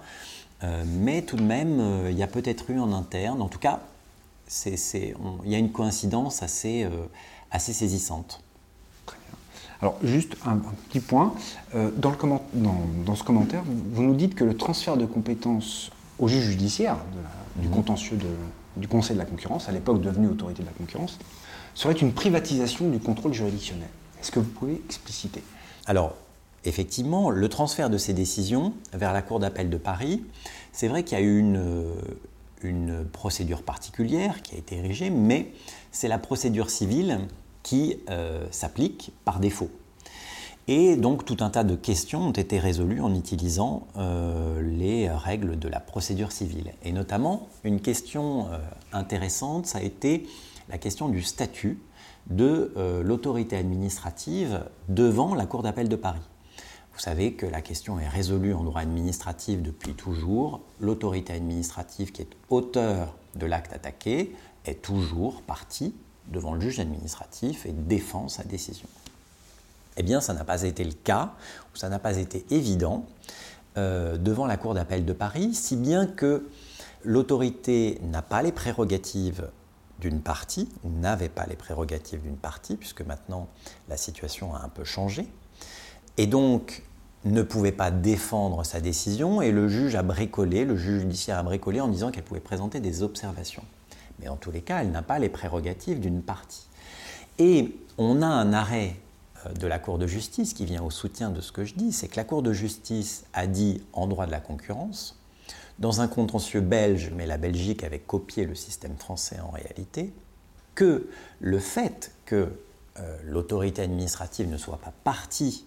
[0.63, 3.59] Euh, mais tout de même, euh, il y a peut-être eu en interne, en tout
[3.59, 3.81] cas,
[5.45, 6.89] il y a une coïncidence assez, euh,
[7.51, 8.41] assez saisissante.
[9.05, 9.37] Très bien.
[9.81, 11.33] Alors, juste un, un petit point.
[11.75, 15.05] Euh, dans, le comment- dans, dans ce commentaire, vous, nous dites que le transfert de
[15.05, 20.01] compétences au juge judiciaire la- du contentieux de- du Conseil de la concurrence, à l'époque
[20.01, 21.17] devenu autorité de la concurrence,
[21.73, 23.89] serait une privatisation du contrôle juridictionnel.
[24.21, 25.41] Est-ce que vous pouvez expliciter?
[25.85, 26.15] Alors,
[26.63, 30.23] effectivement, le transfert de ces décisions vers la Cour d'appel de Paris,
[30.71, 31.57] c'est vrai qu'il y a eu une,
[32.63, 35.51] une procédure particulière qui a été érigée, mais
[35.91, 37.19] c'est la procédure civile
[37.63, 39.69] qui euh, s'applique par défaut.
[40.67, 45.57] Et donc tout un tas de questions ont été résolues en utilisant euh, les règles
[45.57, 46.73] de la procédure civile.
[46.83, 48.57] Et notamment, une question euh,
[48.93, 50.27] intéressante, ça a été
[50.69, 51.79] la question du statut
[52.29, 52.71] de
[53.03, 56.21] l'autorité administrative devant la Cour d'appel de Paris.
[57.01, 60.61] Vous savez que la question est résolue en droit administratif depuis toujours.
[60.79, 64.35] L'autorité administrative qui est auteur de l'acte attaqué
[64.65, 65.95] est toujours partie
[66.27, 68.87] devant le juge administratif et défend sa décision.
[69.97, 71.33] Eh bien, ça n'a pas été le cas,
[71.73, 73.07] ou ça n'a pas été évident
[73.77, 76.47] euh, devant la Cour d'appel de Paris, si bien que
[77.03, 79.49] l'autorité n'a pas les prérogatives
[79.97, 83.47] d'une partie, ou n'avait pas les prérogatives d'une partie, puisque maintenant
[83.89, 85.27] la situation a un peu changé,
[86.17, 86.83] et donc
[87.25, 91.43] ne pouvait pas défendre sa décision, et le juge a bricolé, le juge judiciaire a
[91.43, 93.63] bricolé en disant qu'elle pouvait présenter des observations
[94.21, 96.67] mais en tous les cas, elle n'a pas les prérogatives d'une partie.
[97.39, 98.95] Et on a un arrêt
[99.45, 101.91] euh, de la Cour de justice qui vient au soutien de ce que je dis,
[101.91, 105.17] c'est que la Cour de justice a dit en droit de la concurrence,
[105.79, 110.13] dans un contentieux belge, mais la Belgique avait copié le système français en réalité,
[110.75, 112.49] que le fait que
[112.99, 115.65] euh, l'autorité administrative ne soit pas partie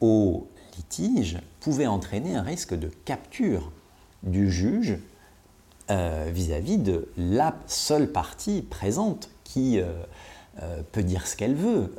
[0.00, 3.70] au litige pouvait entraîner un risque de capture
[4.22, 4.98] du juge
[5.90, 9.86] euh, vis-à-vis de la seule partie présente qui euh,
[10.62, 11.92] euh, peut dire ce qu'elle veut,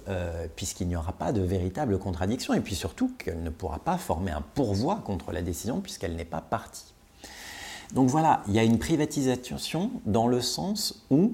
[0.56, 4.32] puisqu'il n'y aura pas de véritable contradiction, et puis surtout qu'elle ne pourra pas former
[4.32, 6.94] un pourvoi contre la décision puisqu'elle n'est pas partie.
[7.94, 11.34] Donc voilà, il y a une privatisation dans le sens où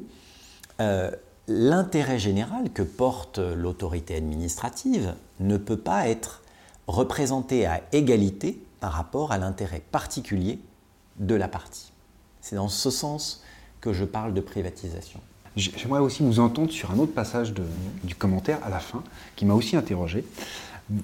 [1.47, 6.41] l'intérêt général que porte l'autorité administrative ne peut pas être
[6.87, 10.59] représenté à égalité par rapport à l'intérêt particulier
[11.19, 11.91] de la partie.
[12.41, 13.43] C'est dans ce sens
[13.81, 15.19] que je parle de privatisation.
[15.55, 17.53] J'aimerais aussi vous entendre sur un autre passage
[18.03, 19.03] du commentaire à la fin
[19.35, 20.23] qui m'a aussi interrogé.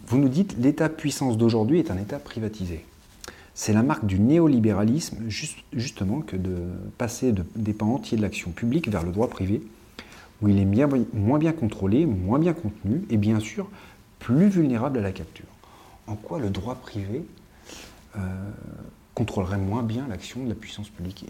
[0.08, 2.86] Vous nous dites l'État-puissance d'aujourd'hui est un État privatisé.
[3.56, 5.18] C'est la marque du néolibéralisme,
[5.74, 6.56] justement, que de
[6.98, 9.62] passer des pans entiers de l'action publique vers le droit privé,
[10.42, 13.70] où il est moins bien contrôlé, moins bien contenu et bien sûr
[14.20, 15.46] plus vulnérable à la capture.
[16.08, 17.26] En quoi le droit privé
[18.16, 18.20] euh,
[19.16, 21.26] contrôlerait moins bien l'action de la puissance publique.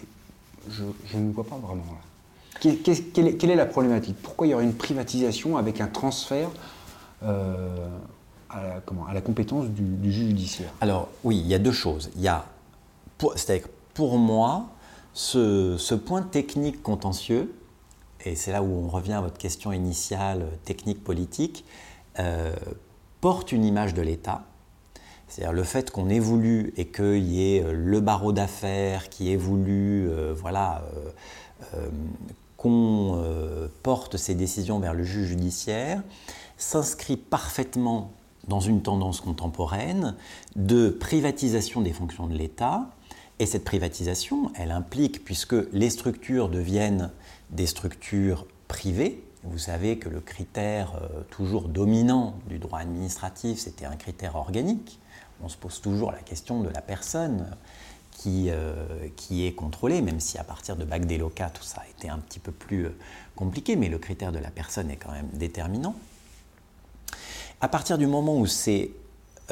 [0.70, 0.84] je,
[1.18, 1.84] ne vois pas vraiment
[2.60, 4.16] quelle, est, la problématique?
[4.22, 6.50] Pourquoi il y aurait une privatisation avec un transfert
[7.24, 7.88] euh,
[8.50, 8.80] à,
[9.14, 10.72] la, compétence du, juge judiciaire?
[10.82, 12.12] Alors oui, il y a deux choses.
[13.36, 14.68] C'est-à-dire pour moi,
[15.14, 17.54] ce, point technique contentieux,
[18.26, 21.66] et c'est là où on revient à votre question initiale technique politique,
[22.20, 22.54] euh,
[23.22, 24.44] porte une image de l'État
[25.34, 30.08] c'est-à-dire le fait qu'on voulu et qu'il y ait euh, le barreau d'affaires qui voulu,
[30.08, 30.84] euh, voilà,
[31.74, 31.90] euh,
[32.56, 33.20] qu'on
[33.82, 36.04] porte ces décisions vers le juge judiciaire,
[36.58, 38.12] s'inscrit parfaitement
[38.48, 40.16] dans une tendance contemporaine
[40.56, 42.90] de privatisation des fonctions de l'État.
[43.40, 47.10] Et cette privatisation, elle implique, puisque les structures deviennent
[47.50, 50.94] des structures privées, vous savez que le critère
[51.32, 55.00] toujours dominant du droit administratif, c'était un critère organique
[55.44, 57.46] on se pose toujours la question de la personne
[58.12, 58.74] qui, euh,
[59.16, 60.86] qui est contrôlée, même si à partir de
[61.18, 62.96] Locats, tout ça a été un petit peu plus euh,
[63.36, 65.96] compliqué, mais le critère de la personne est quand même déterminant.
[67.60, 68.96] À partir du moment où ces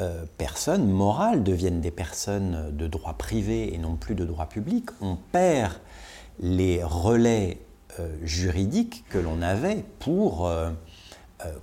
[0.00, 4.88] euh, personnes morales deviennent des personnes de droit privé et non plus de droit public,
[5.00, 5.74] on perd
[6.40, 7.58] les relais
[8.22, 10.50] juridiques que l'on avait pour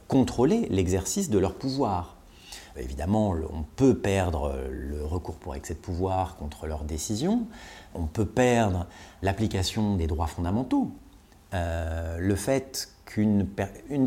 [0.08, 2.19] contrôler l'exercice de leur pouvoir.
[2.78, 7.48] Évidemment, on peut perdre le recours pour excès de pouvoir contre leurs décisions,
[7.94, 8.86] on peut perdre
[9.22, 10.92] l'application des droits fondamentaux.
[11.54, 13.48] Euh, le fait qu'une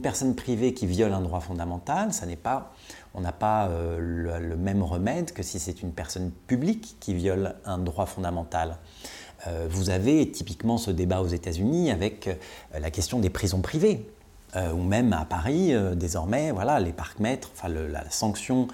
[0.01, 2.73] personne privée qui viole un droit fondamental, ça n'est pas,
[3.15, 3.99] on n'a pas euh,
[4.39, 8.77] le, même remède que si c'est une personne publique qui viole un droit fondamental.
[9.49, 12.31] Euh, vous avez typiquement ce débat aux États-Unis avec
[12.79, 14.09] la question des prisons privées.
[14.55, 18.69] Euh, ou même à Paris, euh, désormais, voilà, les parcs-mètres, enfin, la sanction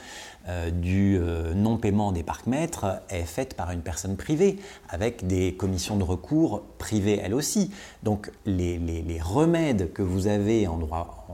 [0.49, 1.21] euh, du
[1.55, 4.59] non-paiement des parcs-mètres est faite par une personne privée,
[4.89, 7.71] avec des commissions de recours privées elles aussi.
[8.03, 11.27] Donc les, remèdes que vous avez en droit,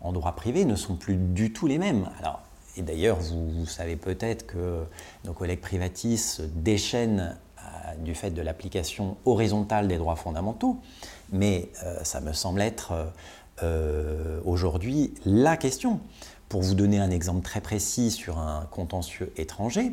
[0.00, 2.08] en, droit, privé ne sont plus du tout les mêmes.
[2.18, 2.40] Alors,
[2.76, 4.84] et d'ailleurs, vous, savez peut-être que
[5.24, 7.36] nos collègues privatistes déchaînent
[8.00, 10.78] du fait de l'application horizontale des droits fondamentaux,
[11.32, 11.70] mais
[12.02, 12.92] ça me semble être
[13.62, 16.00] euh, aujourd'hui la question.
[16.48, 19.92] Pour vous donner un exemple très précis sur un contentieux étranger,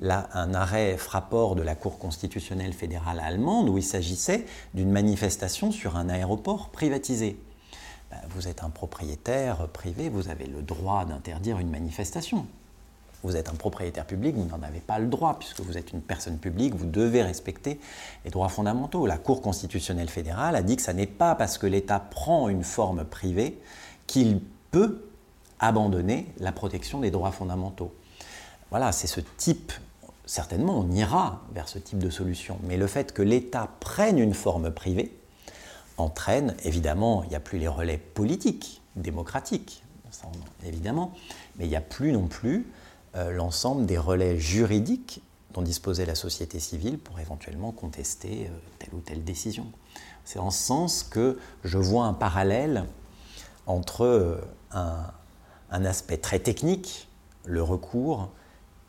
[0.00, 5.70] là, un arrêt frapport de la Cour constitutionnelle fédérale allemande où il s'agissait d'une manifestation
[5.70, 7.38] sur un aéroport privatisé.
[8.10, 12.46] Ben, vous êtes un propriétaire privé, vous avez le droit d'interdire une manifestation.
[13.22, 16.00] Vous êtes un propriétaire public, vous n'en avez pas le droit, puisque vous êtes une
[16.00, 17.78] personne publique, vous devez respecter
[18.24, 19.06] les droits fondamentaux.
[19.06, 22.64] La Cour constitutionnelle fédérale a dit que ce n'est pas parce que l'État prend une
[22.64, 23.60] forme privée
[24.06, 24.40] qu'il
[24.72, 25.04] peut
[25.60, 27.94] abandonner la protection des droits fondamentaux.
[28.70, 29.72] Voilà, c'est ce type,
[30.26, 34.34] certainement on ira vers ce type de solution, mais le fait que l'État prenne une
[34.34, 35.16] forme privée
[35.98, 39.84] entraîne, évidemment, il n'y a plus les relais politiques, démocratiques,
[40.64, 41.12] évidemment,
[41.56, 42.66] mais il n'y a plus non plus
[43.14, 49.00] l'ensemble des relais juridiques dont disposait la société civile pour éventuellement contester euh, telle ou
[49.00, 49.66] telle décision.
[50.24, 52.84] C'est en ce sens que je vois un parallèle
[53.66, 54.40] entre euh,
[54.72, 57.08] un, aspect très technique,
[57.44, 58.28] le recours,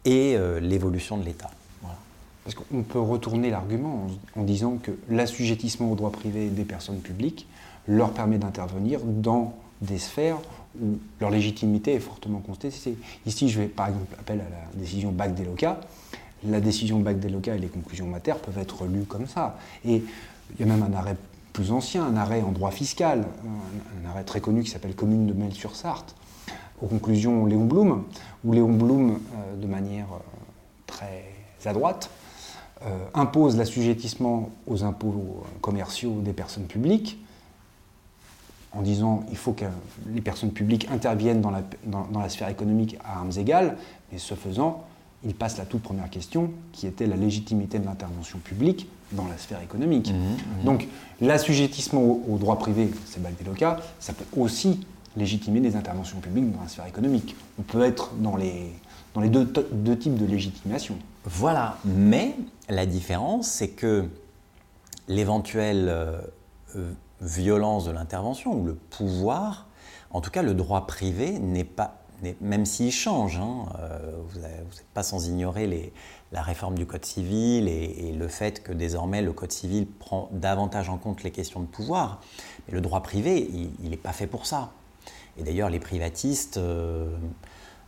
[0.06, 1.50] et l'évolution de l'État.
[2.44, 7.48] Parce qu'on peut retourner l'argument en, disant que l'assujettissement au droit privé des personnes publiques
[7.88, 10.40] leur permet d'intervenir dans des sphères
[10.82, 12.98] où leur légitimité est fortement contestée.
[13.26, 15.80] Ici, je vais par exemple appeler à la décision BAC des locats.
[16.46, 19.58] La décision BAC des locats et les conclusions mater peuvent être lues comme ça.
[19.86, 20.04] Et
[20.54, 21.16] il y a même un arrêt
[21.54, 23.26] plus ancien, un arrêt en droit fiscal,
[24.04, 26.16] un, arrêt très connu qui s'appelle Commune de Mel-sur-Sarthe,
[26.82, 28.04] aux conclusions Léon Blum,
[28.44, 30.20] où Léon Blum, euh, de manière euh,
[30.88, 31.24] très
[31.66, 32.10] à droite,
[32.86, 37.23] euh, impose l'assujettissement aux impôts commerciaux des personnes publiques,
[38.74, 39.66] en disant il faut que
[40.14, 43.78] les personnes publiques interviennent dans la, dans, la sphère économique à armes égales,
[44.12, 44.84] mais ce faisant,
[45.24, 49.38] il passe la toute première question, qui était la légitimité de l'intervention publique dans la
[49.38, 50.12] sphère économique.
[50.12, 50.66] Mmh, mmh.
[50.66, 50.88] Donc
[51.22, 56.68] l'assujettissement au, droit privé, c'est Baldeloca, ça peut aussi légitimer des interventions publiques dans la
[56.68, 57.36] sphère économique.
[57.60, 58.72] On peut être dans les,
[59.14, 60.96] dans les deux, deux types de légitimation.
[61.26, 62.36] Voilà, mais
[62.68, 64.06] la différence, c'est que
[65.08, 66.22] l'éventuel euh,
[67.24, 69.68] violence de l'intervention ou le pouvoir,
[70.12, 72.04] en tout cas le droit privé n'est pas,
[72.42, 75.94] même s'il change, hein, euh, vous n'êtes pas sans ignorer
[76.32, 80.90] la réforme du Code civil et, le fait que désormais le Code civil prend davantage
[80.90, 82.22] en compte les questions de pouvoir.
[82.68, 83.50] Mais le droit privé,
[83.84, 84.72] il n'est pas fait pour ça.
[85.38, 87.10] Et d'ailleurs, les privatistes euh,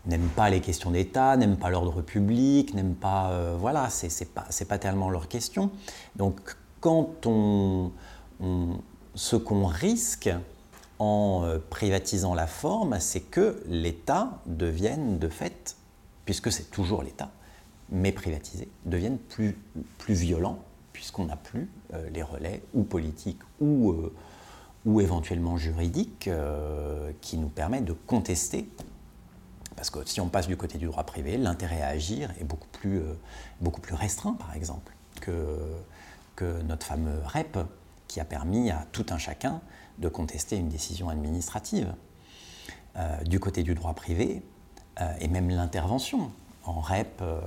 [0.08, 3.32] n'aiment pas les questions d'État, n'aiment pas l'ordre public, n'aiment pas...
[3.32, 5.70] Euh, voilà, c'est pas, pas tellement leur question.
[6.16, 7.92] Donc quand on
[9.16, 10.30] ce qu'on risque
[11.00, 15.78] en euh, privatisant la forme, c'est que l'État devienne de fait,
[16.26, 17.32] puisque c'est toujours l'État,
[17.90, 19.58] mais privatisé, devienne plus,
[19.98, 20.60] plus violent,
[20.94, 24.14] puisqu'on n'a plus euh, les relais ou politiques ou, euh,
[25.00, 26.30] éventuellement juridiques
[27.20, 28.70] qui nous permettent de contester.
[29.76, 32.68] Parce que si on passe du côté du droit privé, l'intérêt à agir est beaucoup
[32.72, 33.02] plus,
[33.96, 37.58] restreint, par exemple, que notre fameux REP,
[38.08, 39.62] qui a permis à tout un chacun
[39.98, 41.94] de contester une décision administrative.
[42.98, 44.42] Euh, du côté du droit privé,
[45.02, 46.32] euh, et même l'intervention.
[46.64, 47.42] En REP, euh,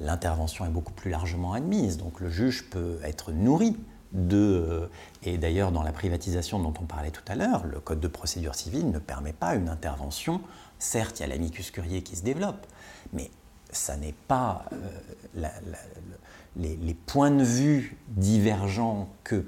[0.00, 3.76] l'intervention est beaucoup plus largement admise, donc le juge peut être nourri
[4.10, 4.90] de...
[5.22, 8.56] et d'ailleurs, dans la privatisation dont on parlait tout à l'heure, le Code de procédure
[8.56, 10.40] civile ne permet pas une intervention.
[10.80, 12.66] Certes, il y a l'amicus curiae qui se développe,
[13.12, 13.30] mais
[13.70, 14.64] ça n'est pas...
[16.56, 19.46] les, les points de vue divergents que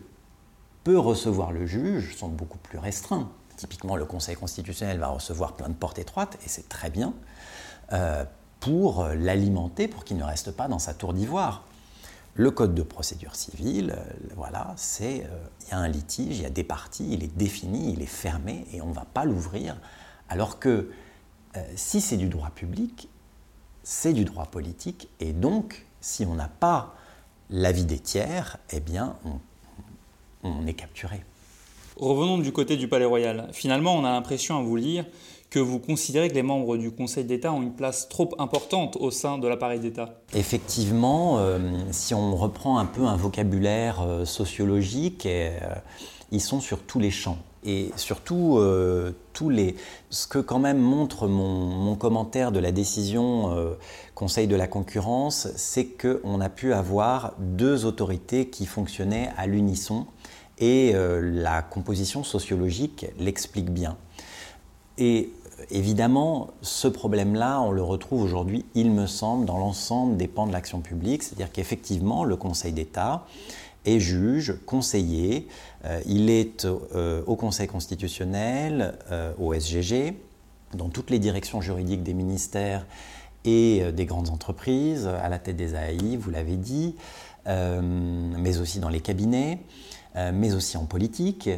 [0.84, 3.30] peut recevoir le juge sont beaucoup plus restreints.
[3.56, 7.14] Typiquement, le Conseil constitutionnel va recevoir plein de portes étroites, et c'est très bien,
[7.92, 8.24] euh,
[8.60, 11.64] pour l'alimenter, pour qu'il ne reste pas dans sa tour d'ivoire.
[12.34, 16.42] Le code de procédure civile, euh, voilà, c'est euh, il y a un litige, il
[16.42, 19.24] y a des parties, il est défini, il est fermé, et on ne va pas
[19.24, 19.76] l'ouvrir.
[20.28, 20.90] Alors que
[21.76, 23.08] si c'est du droit public,
[23.84, 26.96] c'est du droit politique, et donc si on n'a pas
[27.48, 29.38] l'avis des tiers, eh bien on
[30.44, 31.20] on est capturé.
[31.96, 33.48] Revenons du côté du Palais Royal.
[33.52, 35.04] Finalement, on a l'impression à vous lire
[35.50, 39.12] que vous considérez que les membres du Conseil d'État ont une place trop importante au
[39.12, 41.60] sein de l'appareil d'État Effectivement, euh,
[41.92, 45.56] si on reprend un peu un vocabulaire euh, sociologique, euh,
[46.32, 47.38] ils sont sur tous les champs.
[47.66, 48.60] Et surtout,
[49.32, 49.74] tous les...
[50.10, 53.56] ce que quand même montre mon, mon commentaire de la décision
[54.14, 60.06] Conseil de la concurrence, c'est qu'on a pu avoir deux autorités qui fonctionnaient à l'unisson
[60.58, 63.96] et euh, la composition sociologique l'explique bien.
[64.98, 65.30] Et
[65.70, 70.52] évidemment, ce problème-là, on le retrouve aujourd'hui, il me semble, dans l'ensemble des pans de
[70.52, 73.26] l'action publique, c'est-à-dire qu'effectivement, le Conseil d'État
[73.84, 75.48] est juge, conseiller,
[75.84, 78.94] euh, il est euh, au Conseil constitutionnel,
[79.38, 80.14] au SGG,
[80.74, 82.86] dans toutes les directions juridiques des ministères
[83.44, 86.96] et des grandes entreprises, à la tête des AI, vous l'avez dit,
[87.46, 89.60] mais aussi dans les cabinets,
[90.14, 91.50] mais aussi en politique,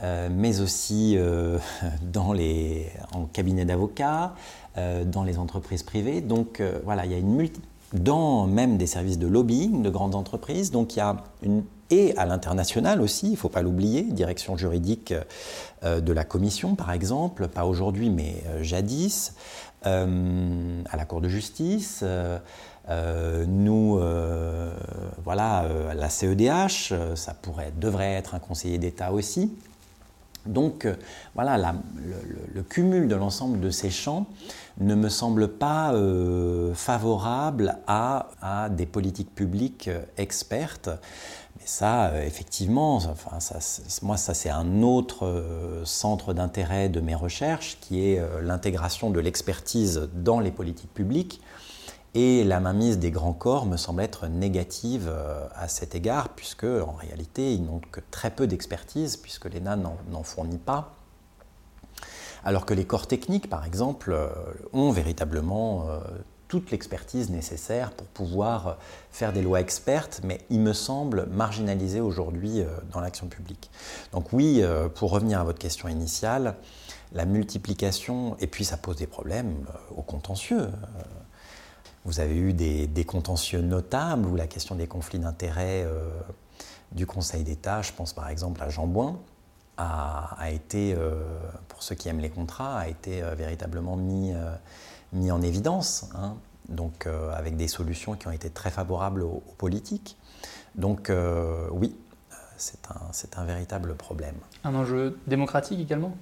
[0.00, 1.16] mais aussi
[2.02, 4.34] dans les, en cabinet d'avocats,
[4.76, 6.20] dans les entreprises privées.
[6.20, 7.60] Donc voilà, il y a une multi
[7.92, 10.70] dans même des services de lobbying de grandes entreprises.
[10.70, 14.56] Donc il y a une et à l'international aussi, il ne faut pas l'oublier, direction
[14.56, 15.14] juridique
[15.84, 19.34] euh, de la Commission par exemple, pas aujourd'hui mais euh, jadis,
[19.86, 22.02] euh, à la Cour de justice,
[22.88, 24.00] nous,
[25.24, 29.52] voilà, la CEDH, ça pourrait, devrait être un conseiller d'État aussi.
[30.46, 30.86] Donc
[31.34, 31.74] voilà,
[32.52, 34.26] le, cumul de l'ensemble de ces champs
[34.78, 35.94] ne me semble pas
[36.74, 40.90] favorable à, à, des politiques publiques expertes
[41.64, 43.58] ça, euh, effectivement, enfin, ça,
[44.02, 49.10] moi, ça c'est un autre euh, centre d'intérêt de mes recherches, qui est euh, l'intégration
[49.10, 51.40] de l'expertise dans les politiques publiques.
[52.14, 55.12] Et la mainmise des grands corps me semble être négative
[55.54, 60.22] à cet égard, puisque en réalité, ils n'ont que très peu d'expertise, puisque l'ENA n'en
[60.22, 60.94] fournit pas.
[62.44, 64.16] Alors que les corps techniques, par exemple,
[64.72, 65.88] ont véritablement
[66.54, 68.72] toute l'expertise nécessaire pour pouvoir euh,
[69.10, 73.70] faire des lois expertes, mais il me semble marginalisé aujourd'hui euh, dans l'action publique.
[74.12, 76.54] Donc oui, euh, pour revenir à votre question initiale,
[77.12, 80.68] la multiplication, et puis ça pose des problèmes au contentieux.
[82.04, 85.86] Vous avez eu des, contentieux notables où la question des conflits d'intérêts
[86.92, 89.18] du Conseil d'État, je pense par exemple à Jean Boin,
[89.78, 90.94] a, été,
[91.68, 94.34] pour ceux qui aiment les contrats, a été véritablement mis
[95.14, 96.36] mis en évidence, hein.
[96.68, 100.16] donc euh, avec des solutions qui ont été très favorables aux, politiques.
[100.74, 101.96] Donc euh, oui,
[102.56, 104.34] c'est un, un, véritable problème.
[104.64, 106.16] Un enjeu démocratique également?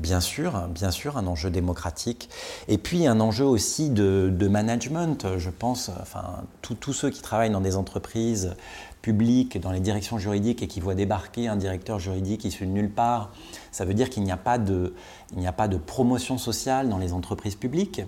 [0.00, 2.30] Bien sûr, bien sûr, un enjeu démocratique.
[2.68, 5.90] Et puis un enjeu aussi de, management, je pense.
[6.00, 8.54] Enfin, tous ceux qui travaillent dans des entreprises
[9.02, 12.90] publiques, dans les directions juridiques et qui voient débarquer un directeur juridique issu de nulle
[12.90, 13.32] part,
[13.72, 14.94] ça veut dire qu'il n'y a, pas de,
[15.32, 18.00] il n'y a pas de promotion sociale dans les entreprises publiques.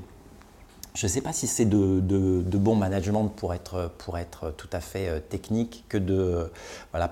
[0.95, 3.91] Je ne sais pas si c'est de, bon management pour être,
[4.59, 6.51] tout à fait euh, technique que de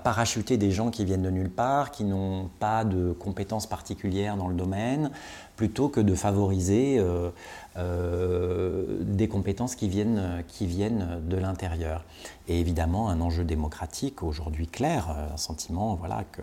[0.03, 4.47] parachuter des gens qui viennent de nulle part, qui n'ont pas de compétences particulières dans
[4.47, 5.09] le domaine,
[5.55, 7.31] plutôt que de favoriser euh,
[7.77, 10.43] euh, des compétences qui viennent,
[11.27, 12.05] de l'intérieur.
[12.47, 15.99] Et évidemment, un enjeu démocratique aujourd'hui clair, un sentiment
[16.31, 16.41] que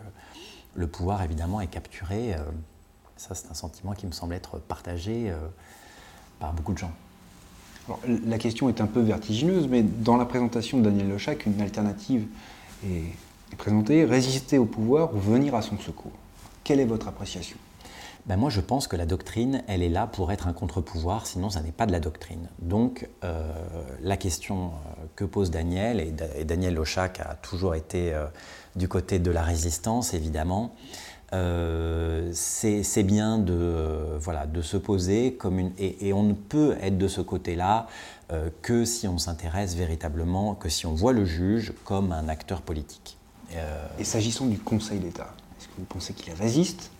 [0.74, 2.34] le pouvoir évidemment est capturé.
[3.16, 5.32] ça, c'est un sentiment qui me semble être partagé
[6.40, 6.92] par beaucoup de gens
[8.26, 12.26] la question est un peu vertigineuse, mais dans la présentation de Daniel Lechac, une alternative
[12.84, 16.12] est, présentée résister au pouvoir ou venir à son secours?
[16.64, 17.56] Quelle est votre appréciation?
[18.26, 21.48] Ben moi, je pense que la doctrine, elle est là pour être un contre-pouvoir, sinon
[21.48, 22.48] ça n'est pas de la doctrine.
[22.58, 23.50] Donc, euh,
[24.02, 28.26] la question euh, que pose Daniel, et, Daniel Lochac a toujours été euh,
[28.76, 30.74] du côté de la résistance, évidemment,
[31.34, 35.72] euh, c'est bien de, euh, voilà, de se poser comme une...
[35.78, 37.86] Et, on ne peut être de ce côté-là
[38.32, 42.62] euh, que si on s'intéresse véritablement, que si on voit le juge comme un acteur
[42.62, 43.16] politique.
[43.98, 46.90] Et s'agissant du Conseil d'État, est-ce que vous pensez qu'il résiste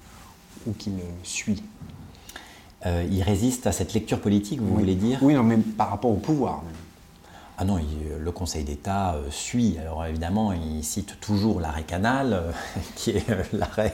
[0.67, 1.63] ou qu'il suit?
[2.87, 5.19] Il résiste à cette lecture politique, vous voulez dire?
[5.21, 6.63] Oui, non, mais par rapport au pouvoir.
[7.61, 7.77] Ah non,
[8.21, 9.79] le Conseil d'État euh, suit.
[9.81, 12.53] Alors évidemment, il cite toujours l'arrêt Canal, euh,
[12.95, 13.93] qui est euh, l'arrêt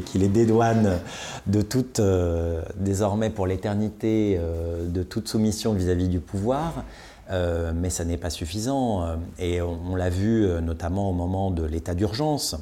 [0.00, 0.98] qui, les dédouane
[1.46, 2.00] de toute,
[2.76, 4.40] désormais pour l'éternité,
[4.88, 6.84] de toute soumission vis-à-vis du pouvoir.
[7.30, 9.06] mais ça n'est pas suffisant.
[9.38, 12.56] Et on l'a vu notamment au moment de l'état d'urgence.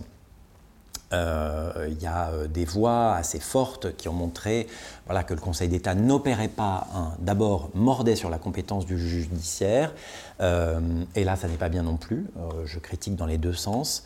[1.14, 4.66] Euh, il y a euh, des voix assez fortes qui ont montré
[5.28, 6.86] que le Conseil d'État n'opérait pas,
[7.18, 9.92] d'abord mordait sur la compétence du juge judiciaire,
[10.40, 10.80] euh,
[11.14, 12.26] et là ça n'est pas bien non plus,
[12.64, 14.02] je critique dans les deux sens,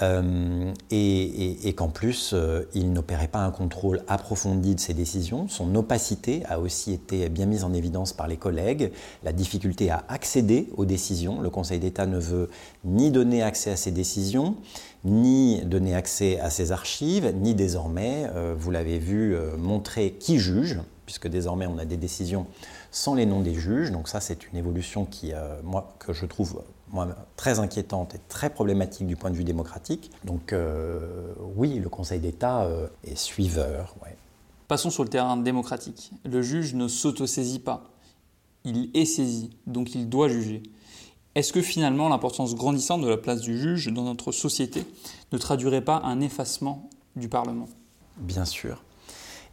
[0.00, 2.32] et, qu'en plus
[2.74, 7.46] il n'opérait pas un contrôle approfondi de ses décisions, son opacité a aussi été bien
[7.46, 8.92] mise en évidence par les collègues,
[9.24, 12.50] la difficulté à accéder aux décisions, le Conseil d'État ne veut
[12.84, 14.54] ni donner accès à ses décisions,
[15.06, 20.38] ni donner accès à ces archives, ni désormais, euh, vous l'avez vu, euh, montrer qui
[20.38, 22.46] juge, puisque désormais on a des décisions
[22.90, 23.92] sans les noms des juges.
[23.92, 26.62] Donc ça, c'est une évolution qui, euh, moi, que je trouve
[27.36, 30.10] très inquiétante et très problématique du point de vue démocratique.
[30.24, 30.54] Donc
[31.56, 32.68] oui, le Conseil d'État
[33.02, 33.96] est suiveur.
[34.68, 36.12] Passons sur le terrain démocratique.
[36.24, 37.90] Le juge ne s'autosaisit pas.
[38.64, 40.62] Il est saisi, donc il doit juger.
[41.36, 44.86] Est-ce que finalement l'importance grandissante de la place du juge dans notre société
[45.32, 47.68] ne traduirait pas un effacement du Parlement?
[48.16, 48.82] Bien sûr.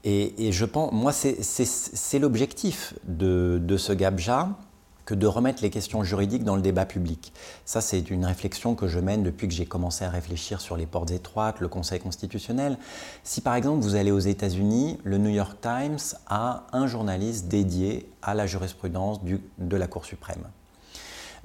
[0.05, 4.57] Et, je pense, moi, c'est l'objectif de, ce GABJA
[5.03, 7.34] que de remettre les questions juridiques dans le débat public.
[7.65, 10.86] Ça, c'est une réflexion que je mène depuis que j'ai commencé à réfléchir sur les
[10.86, 12.77] portes étroites, le Conseil constitutionnel.
[13.25, 18.09] Si par exemple vous allez aux États-Unis, le New York Times a un journaliste dédié
[18.21, 19.19] à la jurisprudence
[19.57, 20.47] de la Cour suprême.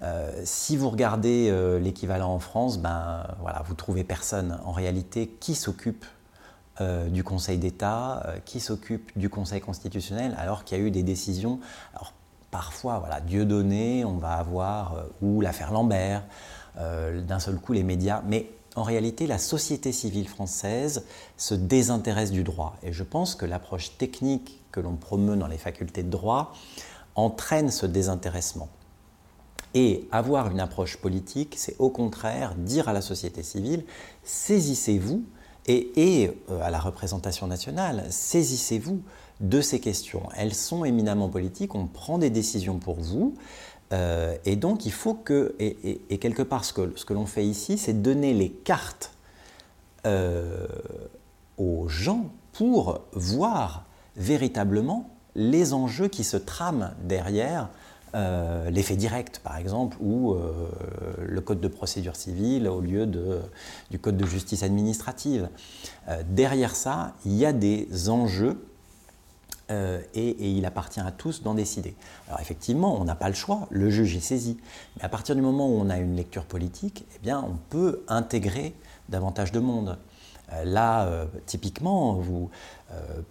[0.02, 5.28] Euh, si vous regardez euh, l'équivalent en France, ben voilà, vous trouvez personne en réalité
[5.40, 6.04] qui s'occupe
[6.80, 11.02] euh, du Conseil d'État, qui s'occupe du Conseil constitutionnel, alors qu'il y a eu des
[11.02, 11.58] décisions?
[12.50, 16.22] Parfois, voilà, Dieu donné, on va avoir, ou l'affaire Lambert,
[16.76, 21.04] d'un seul coup les médias, mais en réalité, la société civile française
[21.36, 22.76] se désintéresse du droit.
[22.82, 26.54] Et je pense que l'approche technique que l'on promeut dans les facultés de droit
[27.16, 28.68] entraîne ce désintéressement.
[29.74, 33.84] Et avoir une approche politique, c'est au contraire dire à la société civile,
[34.24, 35.24] saisissez-vous,
[35.68, 39.02] et, euh, à la représentation nationale, saisissez-vous
[39.40, 40.22] de ces questions.
[40.36, 43.34] Elles sont éminemment politiques, on prend des décisions pour vous.
[43.92, 47.44] Euh, et donc il faut que, et, quelque part ce que, ce que l'on fait
[47.44, 49.12] ici, c'est donner les cartes
[50.06, 50.66] euh,
[51.56, 53.84] aux gens pour voir
[54.16, 57.68] véritablement les enjeux qui se trament derrière
[58.14, 60.36] euh, l'effet direct, par exemple, ou
[61.20, 63.06] le code de procédure civile au lieu
[63.90, 65.48] du code de justice administrative.
[66.28, 68.58] derrière ça, il y a des enjeux
[69.70, 71.94] euh, et, il appartient à tous d'en décider.
[72.28, 74.58] Alors effectivement, on n'a pas le choix, le juge est saisi.
[74.96, 78.74] Mais à partir du moment où on a une lecture politique, eh on peut intégrer
[79.10, 79.98] davantage de monde.
[80.52, 82.50] Euh, là, euh, typiquement, vous,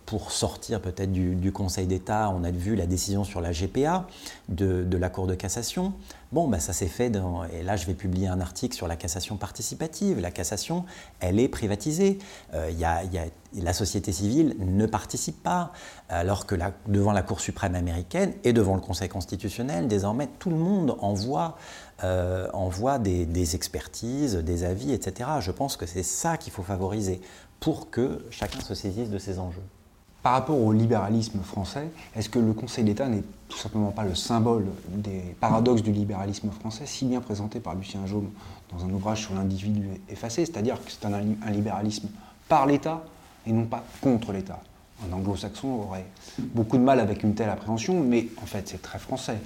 [0.06, 4.06] pour sortir peut-être du, Conseil d'État, on a vu la décision sur la GPA
[4.50, 5.94] de, la Cour de cassation.
[6.32, 8.96] Bon, bah, ça s'est fait, dans, et là je vais publier un article sur la
[8.96, 10.20] cassation participative.
[10.20, 10.86] La cassation,
[11.20, 12.20] elle est privatisée.
[12.54, 13.02] Euh, y a,
[13.56, 15.72] la société civile ne participe pas,
[16.10, 16.56] alors que
[16.88, 21.58] devant la Cour suprême américaine et devant le Conseil constitutionnel, désormais tout le monde envoie,
[22.04, 25.30] euh, envoie des, expertises, des avis, etc.
[25.40, 27.20] Je pense que c'est ça qu'il faut favoriser
[27.60, 29.64] pour que chacun se saisisse de ces enjeux.
[30.22, 34.14] Par rapport au libéralisme français, est-ce que le Conseil d'État n'est tout simplement pas le
[34.14, 38.30] symbole des paradoxes du libéralisme français, si bien présenté par Lucien Jaume
[38.72, 42.10] dans un ouvrage sur l'individu effacé, c'est-à-dire que c'est un, libéralisme
[42.48, 43.04] par l'État
[43.48, 44.62] et non pas contre l'État?
[45.08, 46.06] Un anglo-saxon aurait
[46.38, 49.40] beaucoup de mal avec une telle appréhension, mais en fait c'est très français.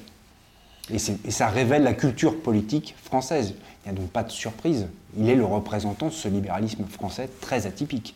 [0.90, 3.54] Et, ça révèle la culture politique française.
[3.86, 4.88] Il n'y a donc pas de surprise.
[5.18, 8.16] Il est le représentant de ce libéralisme français très atypique.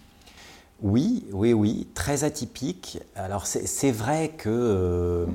[0.82, 2.99] Oui, oui, oui, très atypique.
[3.16, 5.26] Alors c'est vrai que euh,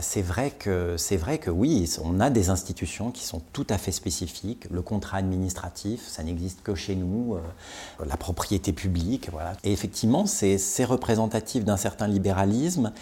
[0.00, 3.76] c'est vrai que c'est vrai que oui, on a des institutions qui sont tout à
[3.76, 4.66] fait spécifiques.
[4.70, 7.34] Le contrat administratif, ça n'existe que chez nous.
[7.34, 9.52] Euh, la propriété publique, voilà.
[9.64, 12.92] Et effectivement, c'est représentatif d'un certain libéralisme,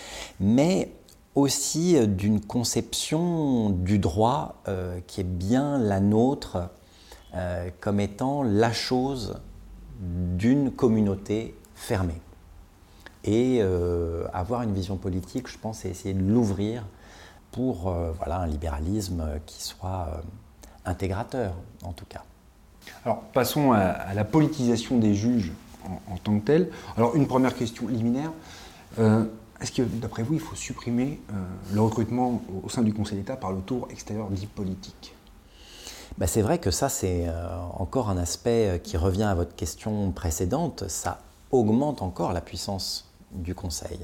[0.40, 0.90] mais
[1.38, 4.62] aussi euh, d'une conception du droit
[5.06, 6.70] qui est bien la nôtre
[7.80, 9.38] comme étant la chose
[10.00, 12.14] d'une communauté fermé.
[13.24, 16.84] Et euh, avoir une vision politique, je pense, c'est essayer de l'ouvrir
[17.50, 20.20] pour euh, voilà, un libéralisme qui soit euh,
[20.84, 22.22] intégrateur, en tout cas.
[23.04, 25.52] Alors, passons à, la politisation des juges
[26.10, 26.70] en, tant que telle.
[26.96, 28.32] Alors, une première question liminaire.
[29.60, 31.20] Est-ce que, d'après vous, il faut supprimer
[31.72, 35.14] le recrutement au sein du Conseil d'État par le tour extérieur dit politique?
[36.16, 37.26] Bah, c'est vrai que ça, c'est
[37.76, 40.84] encore un aspect qui revient à votre question précédente.
[40.88, 43.98] Ça augmente encore la puissance du Conseil,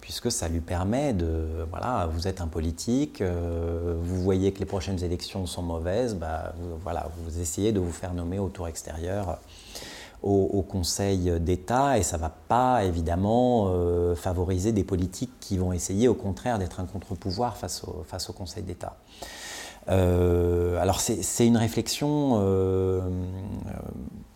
[0.00, 4.66] puisque ça lui permet de, voilà, vous êtes un politique, euh, vous voyez que les
[4.66, 9.38] prochaines élections sont mauvaises, bah, voilà, vous essayez de vous faire nommer au tour extérieur
[10.26, 15.72] au, Conseil d'État, et ça ne va pas évidemment euh, favoriser des politiques qui vont
[15.72, 18.96] essayer au contraire d'être un contre-pouvoir face au, Conseil d'État.
[19.88, 22.36] Euh, alors c'est une réflexion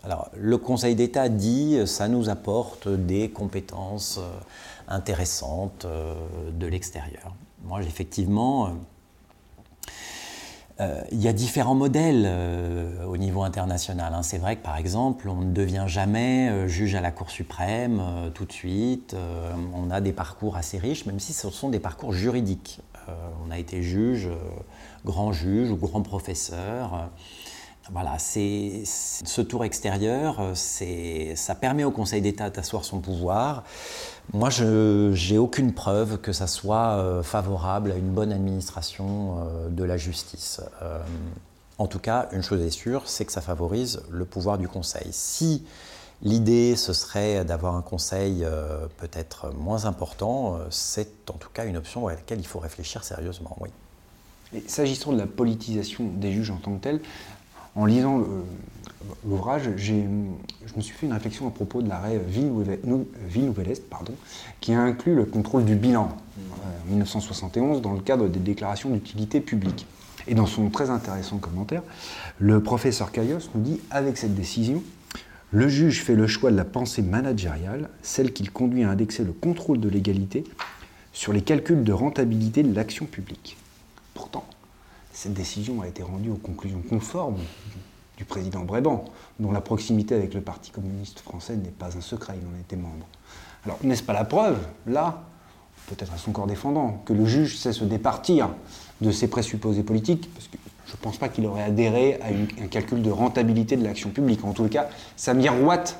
[0.02, 4.40] alors, le Conseil d'État dit ça nous apporte des compétences euh,
[4.88, 6.14] intéressantes euh,
[6.52, 7.34] de l'extérieur.
[7.64, 8.70] Moi, effectivement, euh,
[11.12, 12.30] il y a différents modèles
[13.06, 14.14] au niveau international.
[14.14, 14.22] Hein.
[14.22, 18.02] C'est vrai que par exemple, on ne devient jamais juge à la Cour suprême
[18.34, 19.14] tout de suite.
[19.74, 22.80] on a des parcours assez riches, même si ce sont des parcours juridiques.
[23.46, 24.30] on a été juge,
[25.04, 27.10] grand juge ou grand professeur.
[27.88, 33.64] Voilà, c'est ce tour extérieur, ça permet au Conseil d'État d'asseoir son pouvoir.
[34.32, 39.68] Moi, je n'ai aucune preuve que ça soit euh, favorable à une bonne administration euh,
[39.70, 40.60] de la justice.
[40.82, 41.00] Euh,
[41.78, 45.08] en tout cas, une chose est sûre, c'est que ça favorise le pouvoir du Conseil.
[45.10, 45.64] Si
[46.22, 50.58] L'idée, ce serait d'avoir un conseil euh, peut-être moins important.
[50.68, 53.70] C'est en tout cas une option à laquelle il faut réfléchir sérieusement, oui.
[54.66, 57.00] S'agissant de la politisation des juges en tant que tels,
[57.76, 58.24] en lisant
[59.24, 59.94] l'ouvrage, je
[60.76, 63.82] me suis fait une réflexion à propos de l'arrêt Ville-Nouvelle-Est,
[64.60, 69.40] qui inclut le contrôle du bilan euh, en 1971 dans le cadre des déclarations d'utilité
[69.40, 69.86] publique.
[70.28, 71.82] Et dans son très intéressant commentaire,
[72.38, 74.82] le professeur Caillos nous dit avec cette décision,
[75.50, 79.32] le juge fait le choix de la pensée managériale, celle qu'il conduit à indexer le
[79.32, 80.44] contrôle de l'égalité
[81.12, 83.56] sur les calculs de rentabilité de l'action publique.
[84.14, 84.44] Pourtant,
[85.12, 87.38] cette décision a été rendue aux conclusions conformes
[88.16, 89.04] du président Bréban,
[89.38, 92.76] dont la proximité avec le Parti communiste français n'est pas un secret, il en était
[92.76, 93.06] membre.
[93.64, 95.22] Alors, n'est-ce pas la preuve, là,
[95.86, 98.50] peut-être à son corps défendant, que le juge sait se départir
[99.00, 100.56] de ses présupposés politiques, parce que
[100.86, 102.26] je ne pense pas qu'il aurait adhéré à
[102.62, 104.44] un calcul de rentabilité de l'action publique.
[104.44, 105.98] En tout cas, ça miroite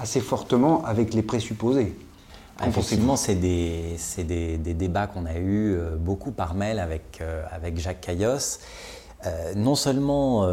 [0.00, 1.96] assez fortement avec les présupposés.
[2.58, 2.66] Ah,
[3.16, 3.96] c'est des,
[4.58, 8.58] des, débats qu'on a eus euh, beaucoup par mail avec, euh, avec Jacques Caillos.
[9.26, 10.46] Euh, non seulement,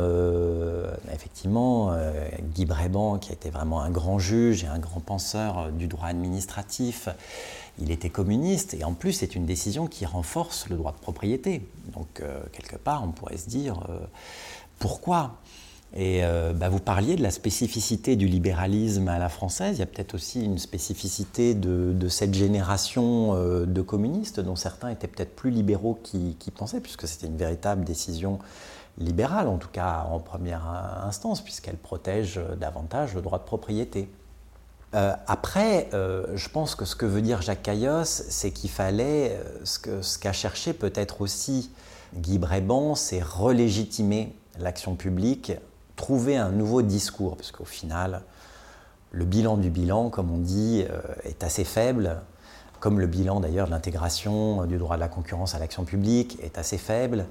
[1.14, 1.94] effectivement,
[2.56, 6.08] Guy Bréban, qui a été vraiment un grand juge et un grand penseur du droit
[6.08, 7.10] administratif,
[7.80, 11.68] il était communiste et en plus c'est une décision qui renforce le droit de propriété.
[11.94, 12.24] Donc
[12.54, 13.82] quelque part on pourrait se dire
[14.80, 15.34] pourquoi?
[15.94, 19.78] Et euh, bah, vous parliez de la spécificité du libéralisme à la française.
[19.78, 24.90] Il y a peut-être aussi une spécificité de, cette génération euh, de communistes, dont certains
[24.90, 28.40] étaient peut-être plus libéraux qu'ils pensaient, puisque c'était une véritable décision
[28.98, 30.66] libérale, en tout cas en première
[31.04, 34.10] instance, puisqu'elle protège davantage le droit de propriété.
[34.94, 40.18] Euh, après, je pense que ce que veut dire Jacques Caillos, c'est qu'il fallait, ce
[40.20, 41.72] qu'a cherché peut-être aussi
[42.16, 45.54] Guy Bréban, c'est relégitimer l'action publique
[46.02, 48.24] trouver un nouveau discours, parce qu'au final,
[49.12, 52.18] le bilan du bilan, comme on dit, euh, est assez faible,
[52.80, 56.58] comme le bilan d'ailleurs de l'intégration du droit de la concurrence à l'action publique est
[56.58, 57.28] assez faible.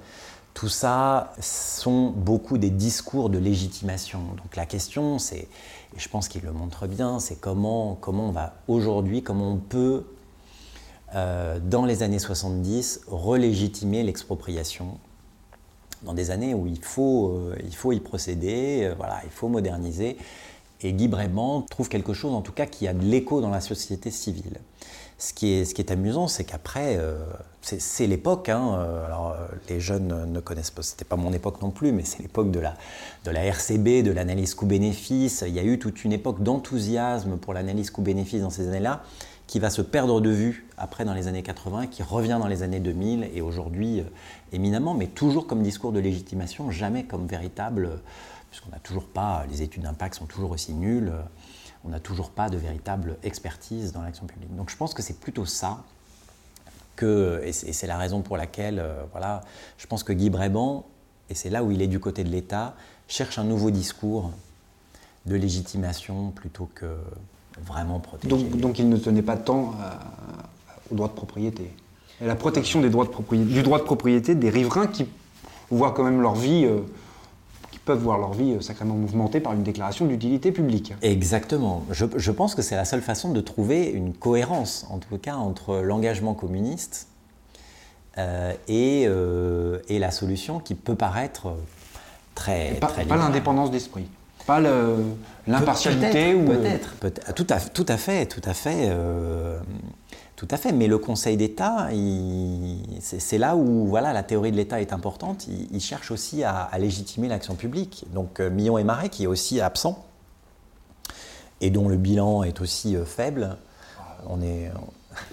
[0.54, 4.20] Tout ça sont beaucoup des discours de légitimation.
[4.20, 5.48] Donc la question, c'est,
[5.96, 9.56] et je pense qu'il le montre bien, c'est comment, comment on va aujourd'hui, comment on
[9.56, 10.04] peut,
[11.16, 14.98] euh, dans les années 70, relégitimer l'expropriation
[16.02, 19.48] dans des années où il faut, euh, il faut y procéder, euh, voilà, il faut
[19.48, 20.16] moderniser.
[20.82, 23.60] Et Guy Bréban trouve quelque chose, en tout cas, qui a de l'écho dans la
[23.60, 24.58] société civile.
[25.18, 27.18] Ce qui est, ce qui est amusant, c'est qu'après, euh,
[27.60, 29.36] c'est l'époque, hein, alors
[29.68, 32.58] les jeunes ne connaissent pas, c'était pas mon époque non plus, mais c'est l'époque de
[32.58, 32.74] la,
[33.26, 35.44] de la RCB, de l'analyse coût-bénéfice.
[35.46, 39.02] Il y a eu toute une époque d'enthousiasme pour l'analyse coût-bénéfice dans ces années-là
[39.50, 42.62] qui va se perdre de vue après dans les années 80, qui revient dans les
[42.62, 44.04] années 2000 et aujourd'hui
[44.52, 47.96] éminemment, mais toujours comme discours de légitimation, jamais comme véritable, euh,
[48.50, 51.22] puisqu'on n'a toujours pas, les études d'impact sont toujours aussi nulles, euh,
[51.84, 54.54] on n'a toujours pas de véritable expertise dans l'action publique.
[54.56, 55.82] Donc je pense que c'est plutôt ça
[56.96, 59.40] que, et c'est la raison pour laquelle, voilà,
[59.78, 60.84] je pense que Guy Bréban,
[61.30, 62.74] et c'est là où il est du côté de l'État,
[63.08, 64.30] cherche un nouveau discours
[65.26, 66.96] de légitimation plutôt que
[67.62, 69.90] vraiment Donc, il ne tenait pas tant euh,
[70.90, 71.72] au droit de propriété.
[72.22, 75.06] Et la protection des droits de propriété, du droit de propriété des riverains qui
[75.70, 76.80] voient quand même leur vie, euh,
[77.70, 80.94] qui peuvent voir leur vie euh, sacrément mouvementée par une déclaration d'utilité publique.
[81.02, 81.84] Exactement.
[81.90, 85.76] Je, pense que c'est la seule façon de trouver une cohérence, en tout cas, entre
[85.76, 87.06] l'engagement communiste
[88.68, 91.54] et, et, la solution qui peut paraître
[92.34, 92.74] très...
[92.74, 94.08] pas, pas l'indépendance d'esprit
[94.46, 94.60] pas
[95.46, 99.58] l'impartialité ou peut-être peut tout, à, tout à fait tout à fait euh,
[100.40, 101.88] tout à fait mais le Conseil d'État
[102.98, 107.28] c'est là où voilà la théorie de l'État est importante il, cherche aussi à, légitimer
[107.28, 110.02] l'action publique donc euh, Millon et Marais qui est aussi absent
[111.60, 113.58] et dont le bilan est aussi euh, faible
[114.30, 114.70] on est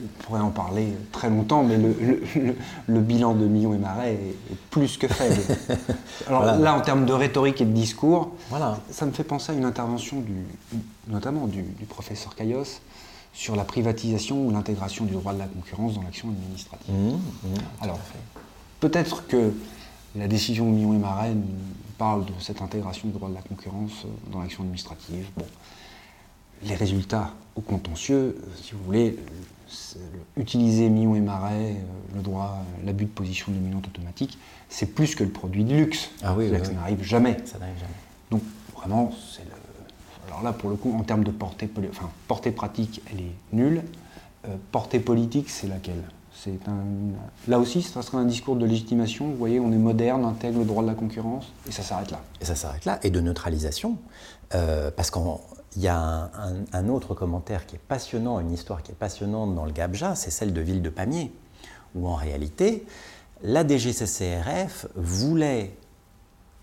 [0.02, 4.98] on pourrait en parler très longtemps, mais le, bilan de Millon et Marais est, plus
[4.98, 5.40] que faible.
[6.28, 8.80] Alors là, en termes de rhétorique et de discours, voilà.
[8.90, 10.34] ça me fait penser à une intervention du,
[11.08, 12.82] notamment du, professeur Caillos
[13.38, 16.92] sur la privatisation ou l'intégration du droit de la concurrence dans l'action administrative.
[16.92, 18.00] Mmh, mmh, Alors,
[18.80, 19.54] peut-être que
[20.16, 21.36] la décision Millon et Marais
[22.00, 25.28] parle de cette intégration du droit de la concurrence dans l'action administrative.
[25.38, 25.46] Bon,
[26.64, 29.20] les résultats au contentieux, si vous voulez,
[30.36, 35.24] utiliser Millon et Marais, euh, le droit, l'abus de position dominante automatique, c'est plus que
[35.24, 36.10] le produit de luxe.
[36.24, 37.38] Ah oui, Ça n'arrive jamais.
[37.46, 37.94] Ça n'arrive jamais.
[38.32, 38.42] Donc
[38.76, 39.44] vraiment, c'est.
[40.38, 43.82] Alors là, pour le coup, en termes de portée, enfin, portée pratique, elle est nulle.
[44.46, 46.04] Euh, portée politique, c'est laquelle?
[46.32, 46.84] C'est un,
[47.48, 49.26] là aussi, ça serait un discours de légitimation.
[49.26, 52.22] Vous voyez, on est moderne, intègre le droit de la concurrence, et ça s'arrête là.
[52.40, 53.98] Et ça s'arrête là, et de neutralisation,
[54.54, 55.24] euh, parce qu'il
[55.78, 56.30] y a un,
[56.72, 60.30] un, autre commentaire qui est passionnant, une histoire qui est passionnante dans le Gabja, c'est
[60.30, 61.32] celle de Ville de Pamiers,
[61.96, 62.86] où en réalité,
[63.42, 65.76] la DGCCRF voulait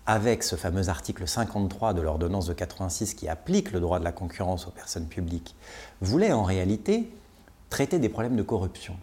[0.05, 4.11] avec ce fameux article 53 de l'ordonnance de 86 qui applique le droit de la
[4.11, 5.55] concurrence aux personnes publiques,
[6.01, 7.09] voulait en réalité
[7.69, 8.95] traiter des problèmes de corruption.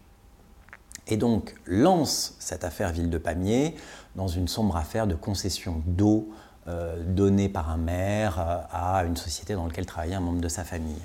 [1.09, 3.75] Et donc lance cette affaire Ville de Pamiers
[4.15, 6.29] dans une sombre affaire de concession d'eau
[6.69, 10.49] euh, donnée par un maire euh, à une société dans laquelle travaillait un membre de
[10.49, 11.03] sa famille.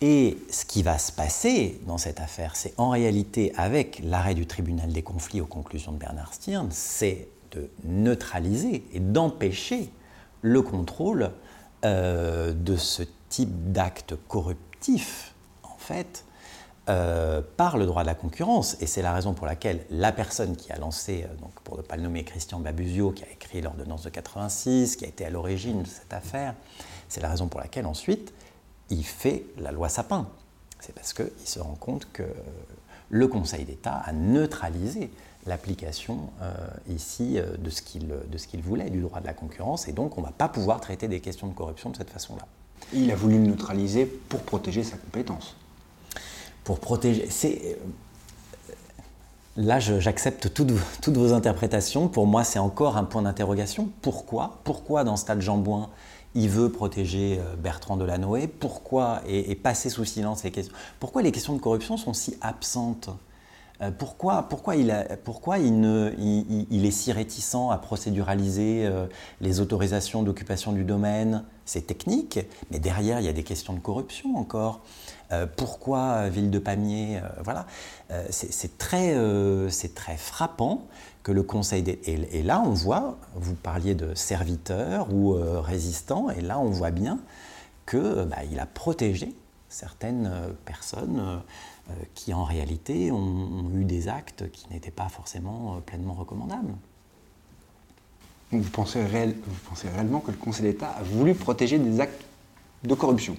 [0.00, 4.46] Et ce qui va se passer dans cette affaire, c'est en réalité, avec l'arrêt du
[4.46, 9.90] tribunal des conflits aux conclusions de Bernard Stirn, c'est de neutraliser et d'empêcher
[10.42, 11.30] le contrôle
[11.84, 16.24] euh, de ce type d'acte corruptif, en fait,
[16.88, 18.76] euh, par le droit de la concurrence.
[18.80, 21.82] Et c'est la raison pour laquelle la personne qui a lancé, euh, donc pour ne
[21.82, 25.30] pas le nommer Christian Babusio, qui a écrit l'ordonnance de 86, qui a été à
[25.30, 26.54] l'origine de cette affaire,
[27.08, 28.32] c'est la raison pour laquelle ensuite
[28.90, 30.28] il fait la loi Sapin.
[30.80, 32.22] C'est parce qu'il se rend compte que
[33.08, 35.10] le Conseil d'État a neutralisé
[35.46, 36.52] l'application euh,
[36.88, 40.26] ici euh, de ce qu'il voulait, du droit de la concurrence, et donc on ne
[40.26, 42.46] va pas pouvoir traiter des questions de corruption de cette façon-là.
[42.92, 45.56] Il a voulu le neutraliser pour protéger sa compétence.
[46.64, 47.26] Pour protéger.
[47.30, 47.78] C'est.
[48.68, 48.72] Euh,
[49.56, 52.08] là, j'accepte toutes, toutes, vos interprétations.
[52.08, 53.88] Pour moi, c'est encore un point d'interrogation.
[54.02, 54.60] Pourquoi?
[54.64, 55.88] Pourquoi, dans Stade Jambouin,
[56.34, 58.46] il veut protéger Bertrand Delanoë?
[58.46, 60.74] Pourquoi et, et, passer sous silence les questions?
[61.00, 63.08] Pourquoi les questions de corruption sont si absentes?
[63.08, 63.25] euh,
[63.98, 69.06] pourquoi, pourquoi, il, pourquoi il, est si réticent à procéduraliser euh,
[69.40, 71.44] les autorisations d'occupation du domaine?
[71.64, 72.38] C'est technique,
[72.70, 74.80] mais derrière, il y a des questions de corruption encore.
[75.32, 77.66] Euh, pourquoi Ville de Pamiers Voilà.
[78.30, 79.14] c'est très,
[79.94, 80.86] très frappant
[81.22, 86.58] que le Conseil et, là, on voit, vous parliez de serviteurs ou résistants, et là,
[86.58, 87.18] on voit bien
[87.86, 89.34] qu'il bah, a protégé
[89.68, 90.30] certaines
[90.64, 91.36] personnes euh,
[92.14, 96.72] qui en réalité ont, eu des actes qui n'étaient pas forcément euh, pleinement recommandables.
[98.50, 102.24] vous pensez, vous pensez réellement que le Conseil d'État a voulu protéger des actes
[102.82, 103.36] de corruption?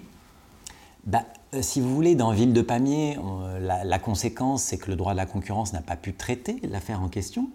[1.05, 1.23] Bah,
[1.53, 3.17] euh, si vous voulez, dans Ville de Pamiers,
[3.59, 7.09] la, conséquence, c'est que le droit de la concurrence n'a pas pu traiter l'affaire en
[7.09, 7.49] question.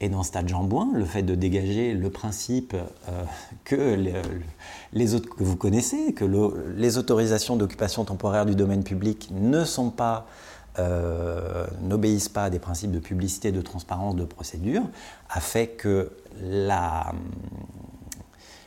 [0.00, 3.24] Et dans Stade Jambouin, le fait de dégager le principe euh,
[3.64, 3.94] que
[4.92, 6.24] les, autres que vous connaissez, que
[6.76, 10.26] les autorisations d'occupation temporaire du domaine public ne sont pas
[10.80, 14.82] euh, n'obéissent pas à des principes de publicité, de transparence, de procédure,
[15.30, 16.10] a fait que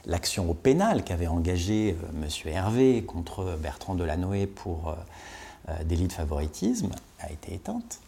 [0.06, 2.30] l'action au pénal qu'avait engagée euh, M.
[2.54, 4.96] Hervé contre Bertrand Delanoë pour
[5.84, 8.00] délit de favoritisme a été éteinte.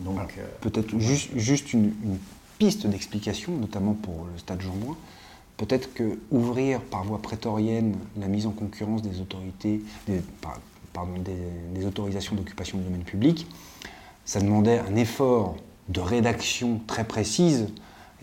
[0.00, 1.92] Donc, peut-être juste, juste une,
[2.60, 4.94] pistes d'explication, notamment pour le stade Jean-Bouin.
[5.56, 9.80] Peut-être que ouvrir par voie prétorienne la mise en concurrence des autorités,
[10.92, 11.14] pardon,
[11.74, 13.46] des, autorisations d'occupation du domaine public,
[14.26, 15.56] ça demandait un effort
[15.88, 17.68] de rédaction très précise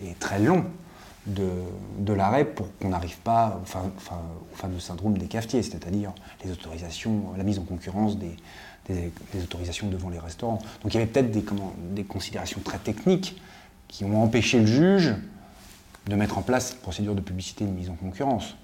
[0.00, 0.64] et très long
[1.26, 6.12] de, l'arrêt pour qu'on n'arrive pas au fameux syndrome des cafetiers, c'est-à-dire
[6.44, 8.36] les autorisations, la mise en concurrence des,
[9.42, 10.60] autorisations devant les restaurants.
[10.82, 11.32] Donc il y avait peut-être
[11.92, 13.36] des considérations très techniques
[13.88, 15.14] qui ont empêché le juge
[16.06, 18.54] de mettre en place cette procédure de publicité de mise en concurrence.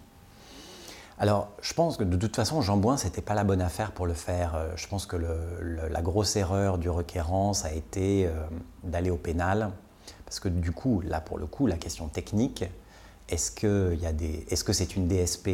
[1.18, 4.06] Alors, je pense que de toute façon, Jean Bouin, n'était pas la bonne affaire pour
[4.06, 4.54] le faire.
[4.56, 8.32] Euh, je pense que la grosse erreur du requérant, ça a été euh,
[8.82, 9.70] d'aller au pénal.
[10.24, 12.64] Parce que du coup, là, pour le coup, la question technique,
[13.28, 13.96] est-ce que
[14.72, 15.48] c'est une DSP,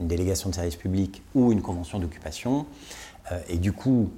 [0.00, 2.66] une délégation de service public ou une convention d'occupation?
[3.30, 4.10] Euh, Et du coup,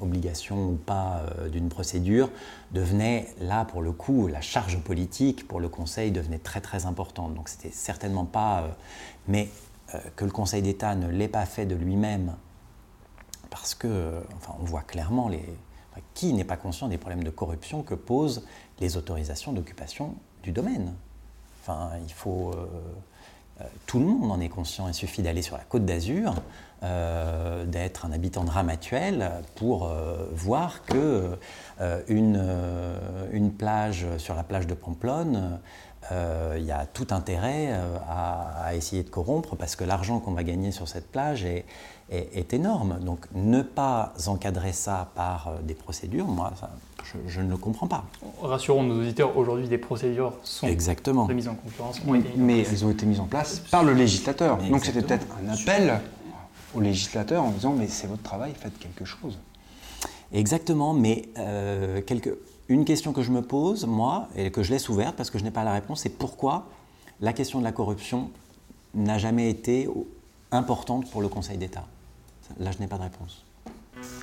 [0.00, 2.30] obligation ou pas euh, d'une procédure,
[2.72, 7.34] devenait là pour le coup, la charge politique pour le Conseil devenait très très importante.
[7.34, 8.62] Donc c'était certainement pas...
[8.62, 8.68] Euh,
[9.28, 9.48] mais
[9.94, 12.34] euh, que le Conseil d'État ne l'ait pas fait de lui-même,
[13.50, 15.44] parce que, enfin, on voit clairement les...
[16.14, 18.46] qui n'est pas conscient des problèmes de corruption que posent
[18.78, 20.94] les autorisations d'occupation du domaine
[21.62, 22.54] Enfin, il faut...
[23.86, 26.34] tout le monde en est conscient, il suffit d'aller sur la côte d'Azur
[26.82, 31.36] euh, d'être un habitant de Ramatuel pour euh, voir que
[31.82, 32.42] euh, une,
[33.32, 35.58] une, plage sur la plage de Pamplonne,
[36.10, 37.78] il y a tout intérêt
[38.08, 41.66] à, essayer de corrompre parce que l'argent qu'on va gagner sur cette plage est,
[42.10, 42.98] est, énorme.
[43.00, 46.52] Donc ne pas encadrer ça par des procédures, moi,
[47.26, 48.04] je, ne le comprends pas.
[48.42, 51.26] Rassurons nos auditeurs, aujourd'hui des procédures sont Exactement.
[51.26, 52.00] de mise en concurrence.
[52.36, 54.56] mais elles ont été mises en place par le législateur.
[54.56, 56.00] Donc c'était peut-être un appel
[56.74, 59.38] aux législateurs en disant mais c'est votre travail, faites quelque chose.
[60.32, 62.00] Exactement, mais euh,
[62.68, 65.44] une question que je me pose, moi, et que je laisse ouverte parce que je
[65.44, 66.68] n'ai pas la réponse, c'est pourquoi
[67.20, 68.30] la question de la corruption
[68.94, 69.88] n'a jamais été
[70.52, 71.86] importante pour le Conseil d'État?
[72.58, 73.44] Là, je n'ai pas de réponse.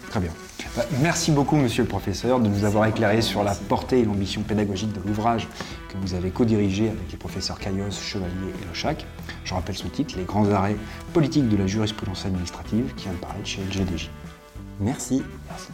[0.10, 0.32] Très bien.
[0.76, 4.42] Bah, merci beaucoup, monsieur le professeur, de nous avoir éclairé sur la portée et l'ambition
[4.42, 5.48] pédagogique de l'ouvrage
[5.90, 9.06] que vous avez co-dirigé avec les professeurs Caillos, Chevalier et Lechac.
[9.44, 10.78] Je rappelle son titre, Les grands arrêts
[11.14, 14.10] politiques de la jurisprudence administrative, qui vient de paraître chez LGDJ.
[14.80, 15.24] Merci.
[15.50, 15.70] Merci.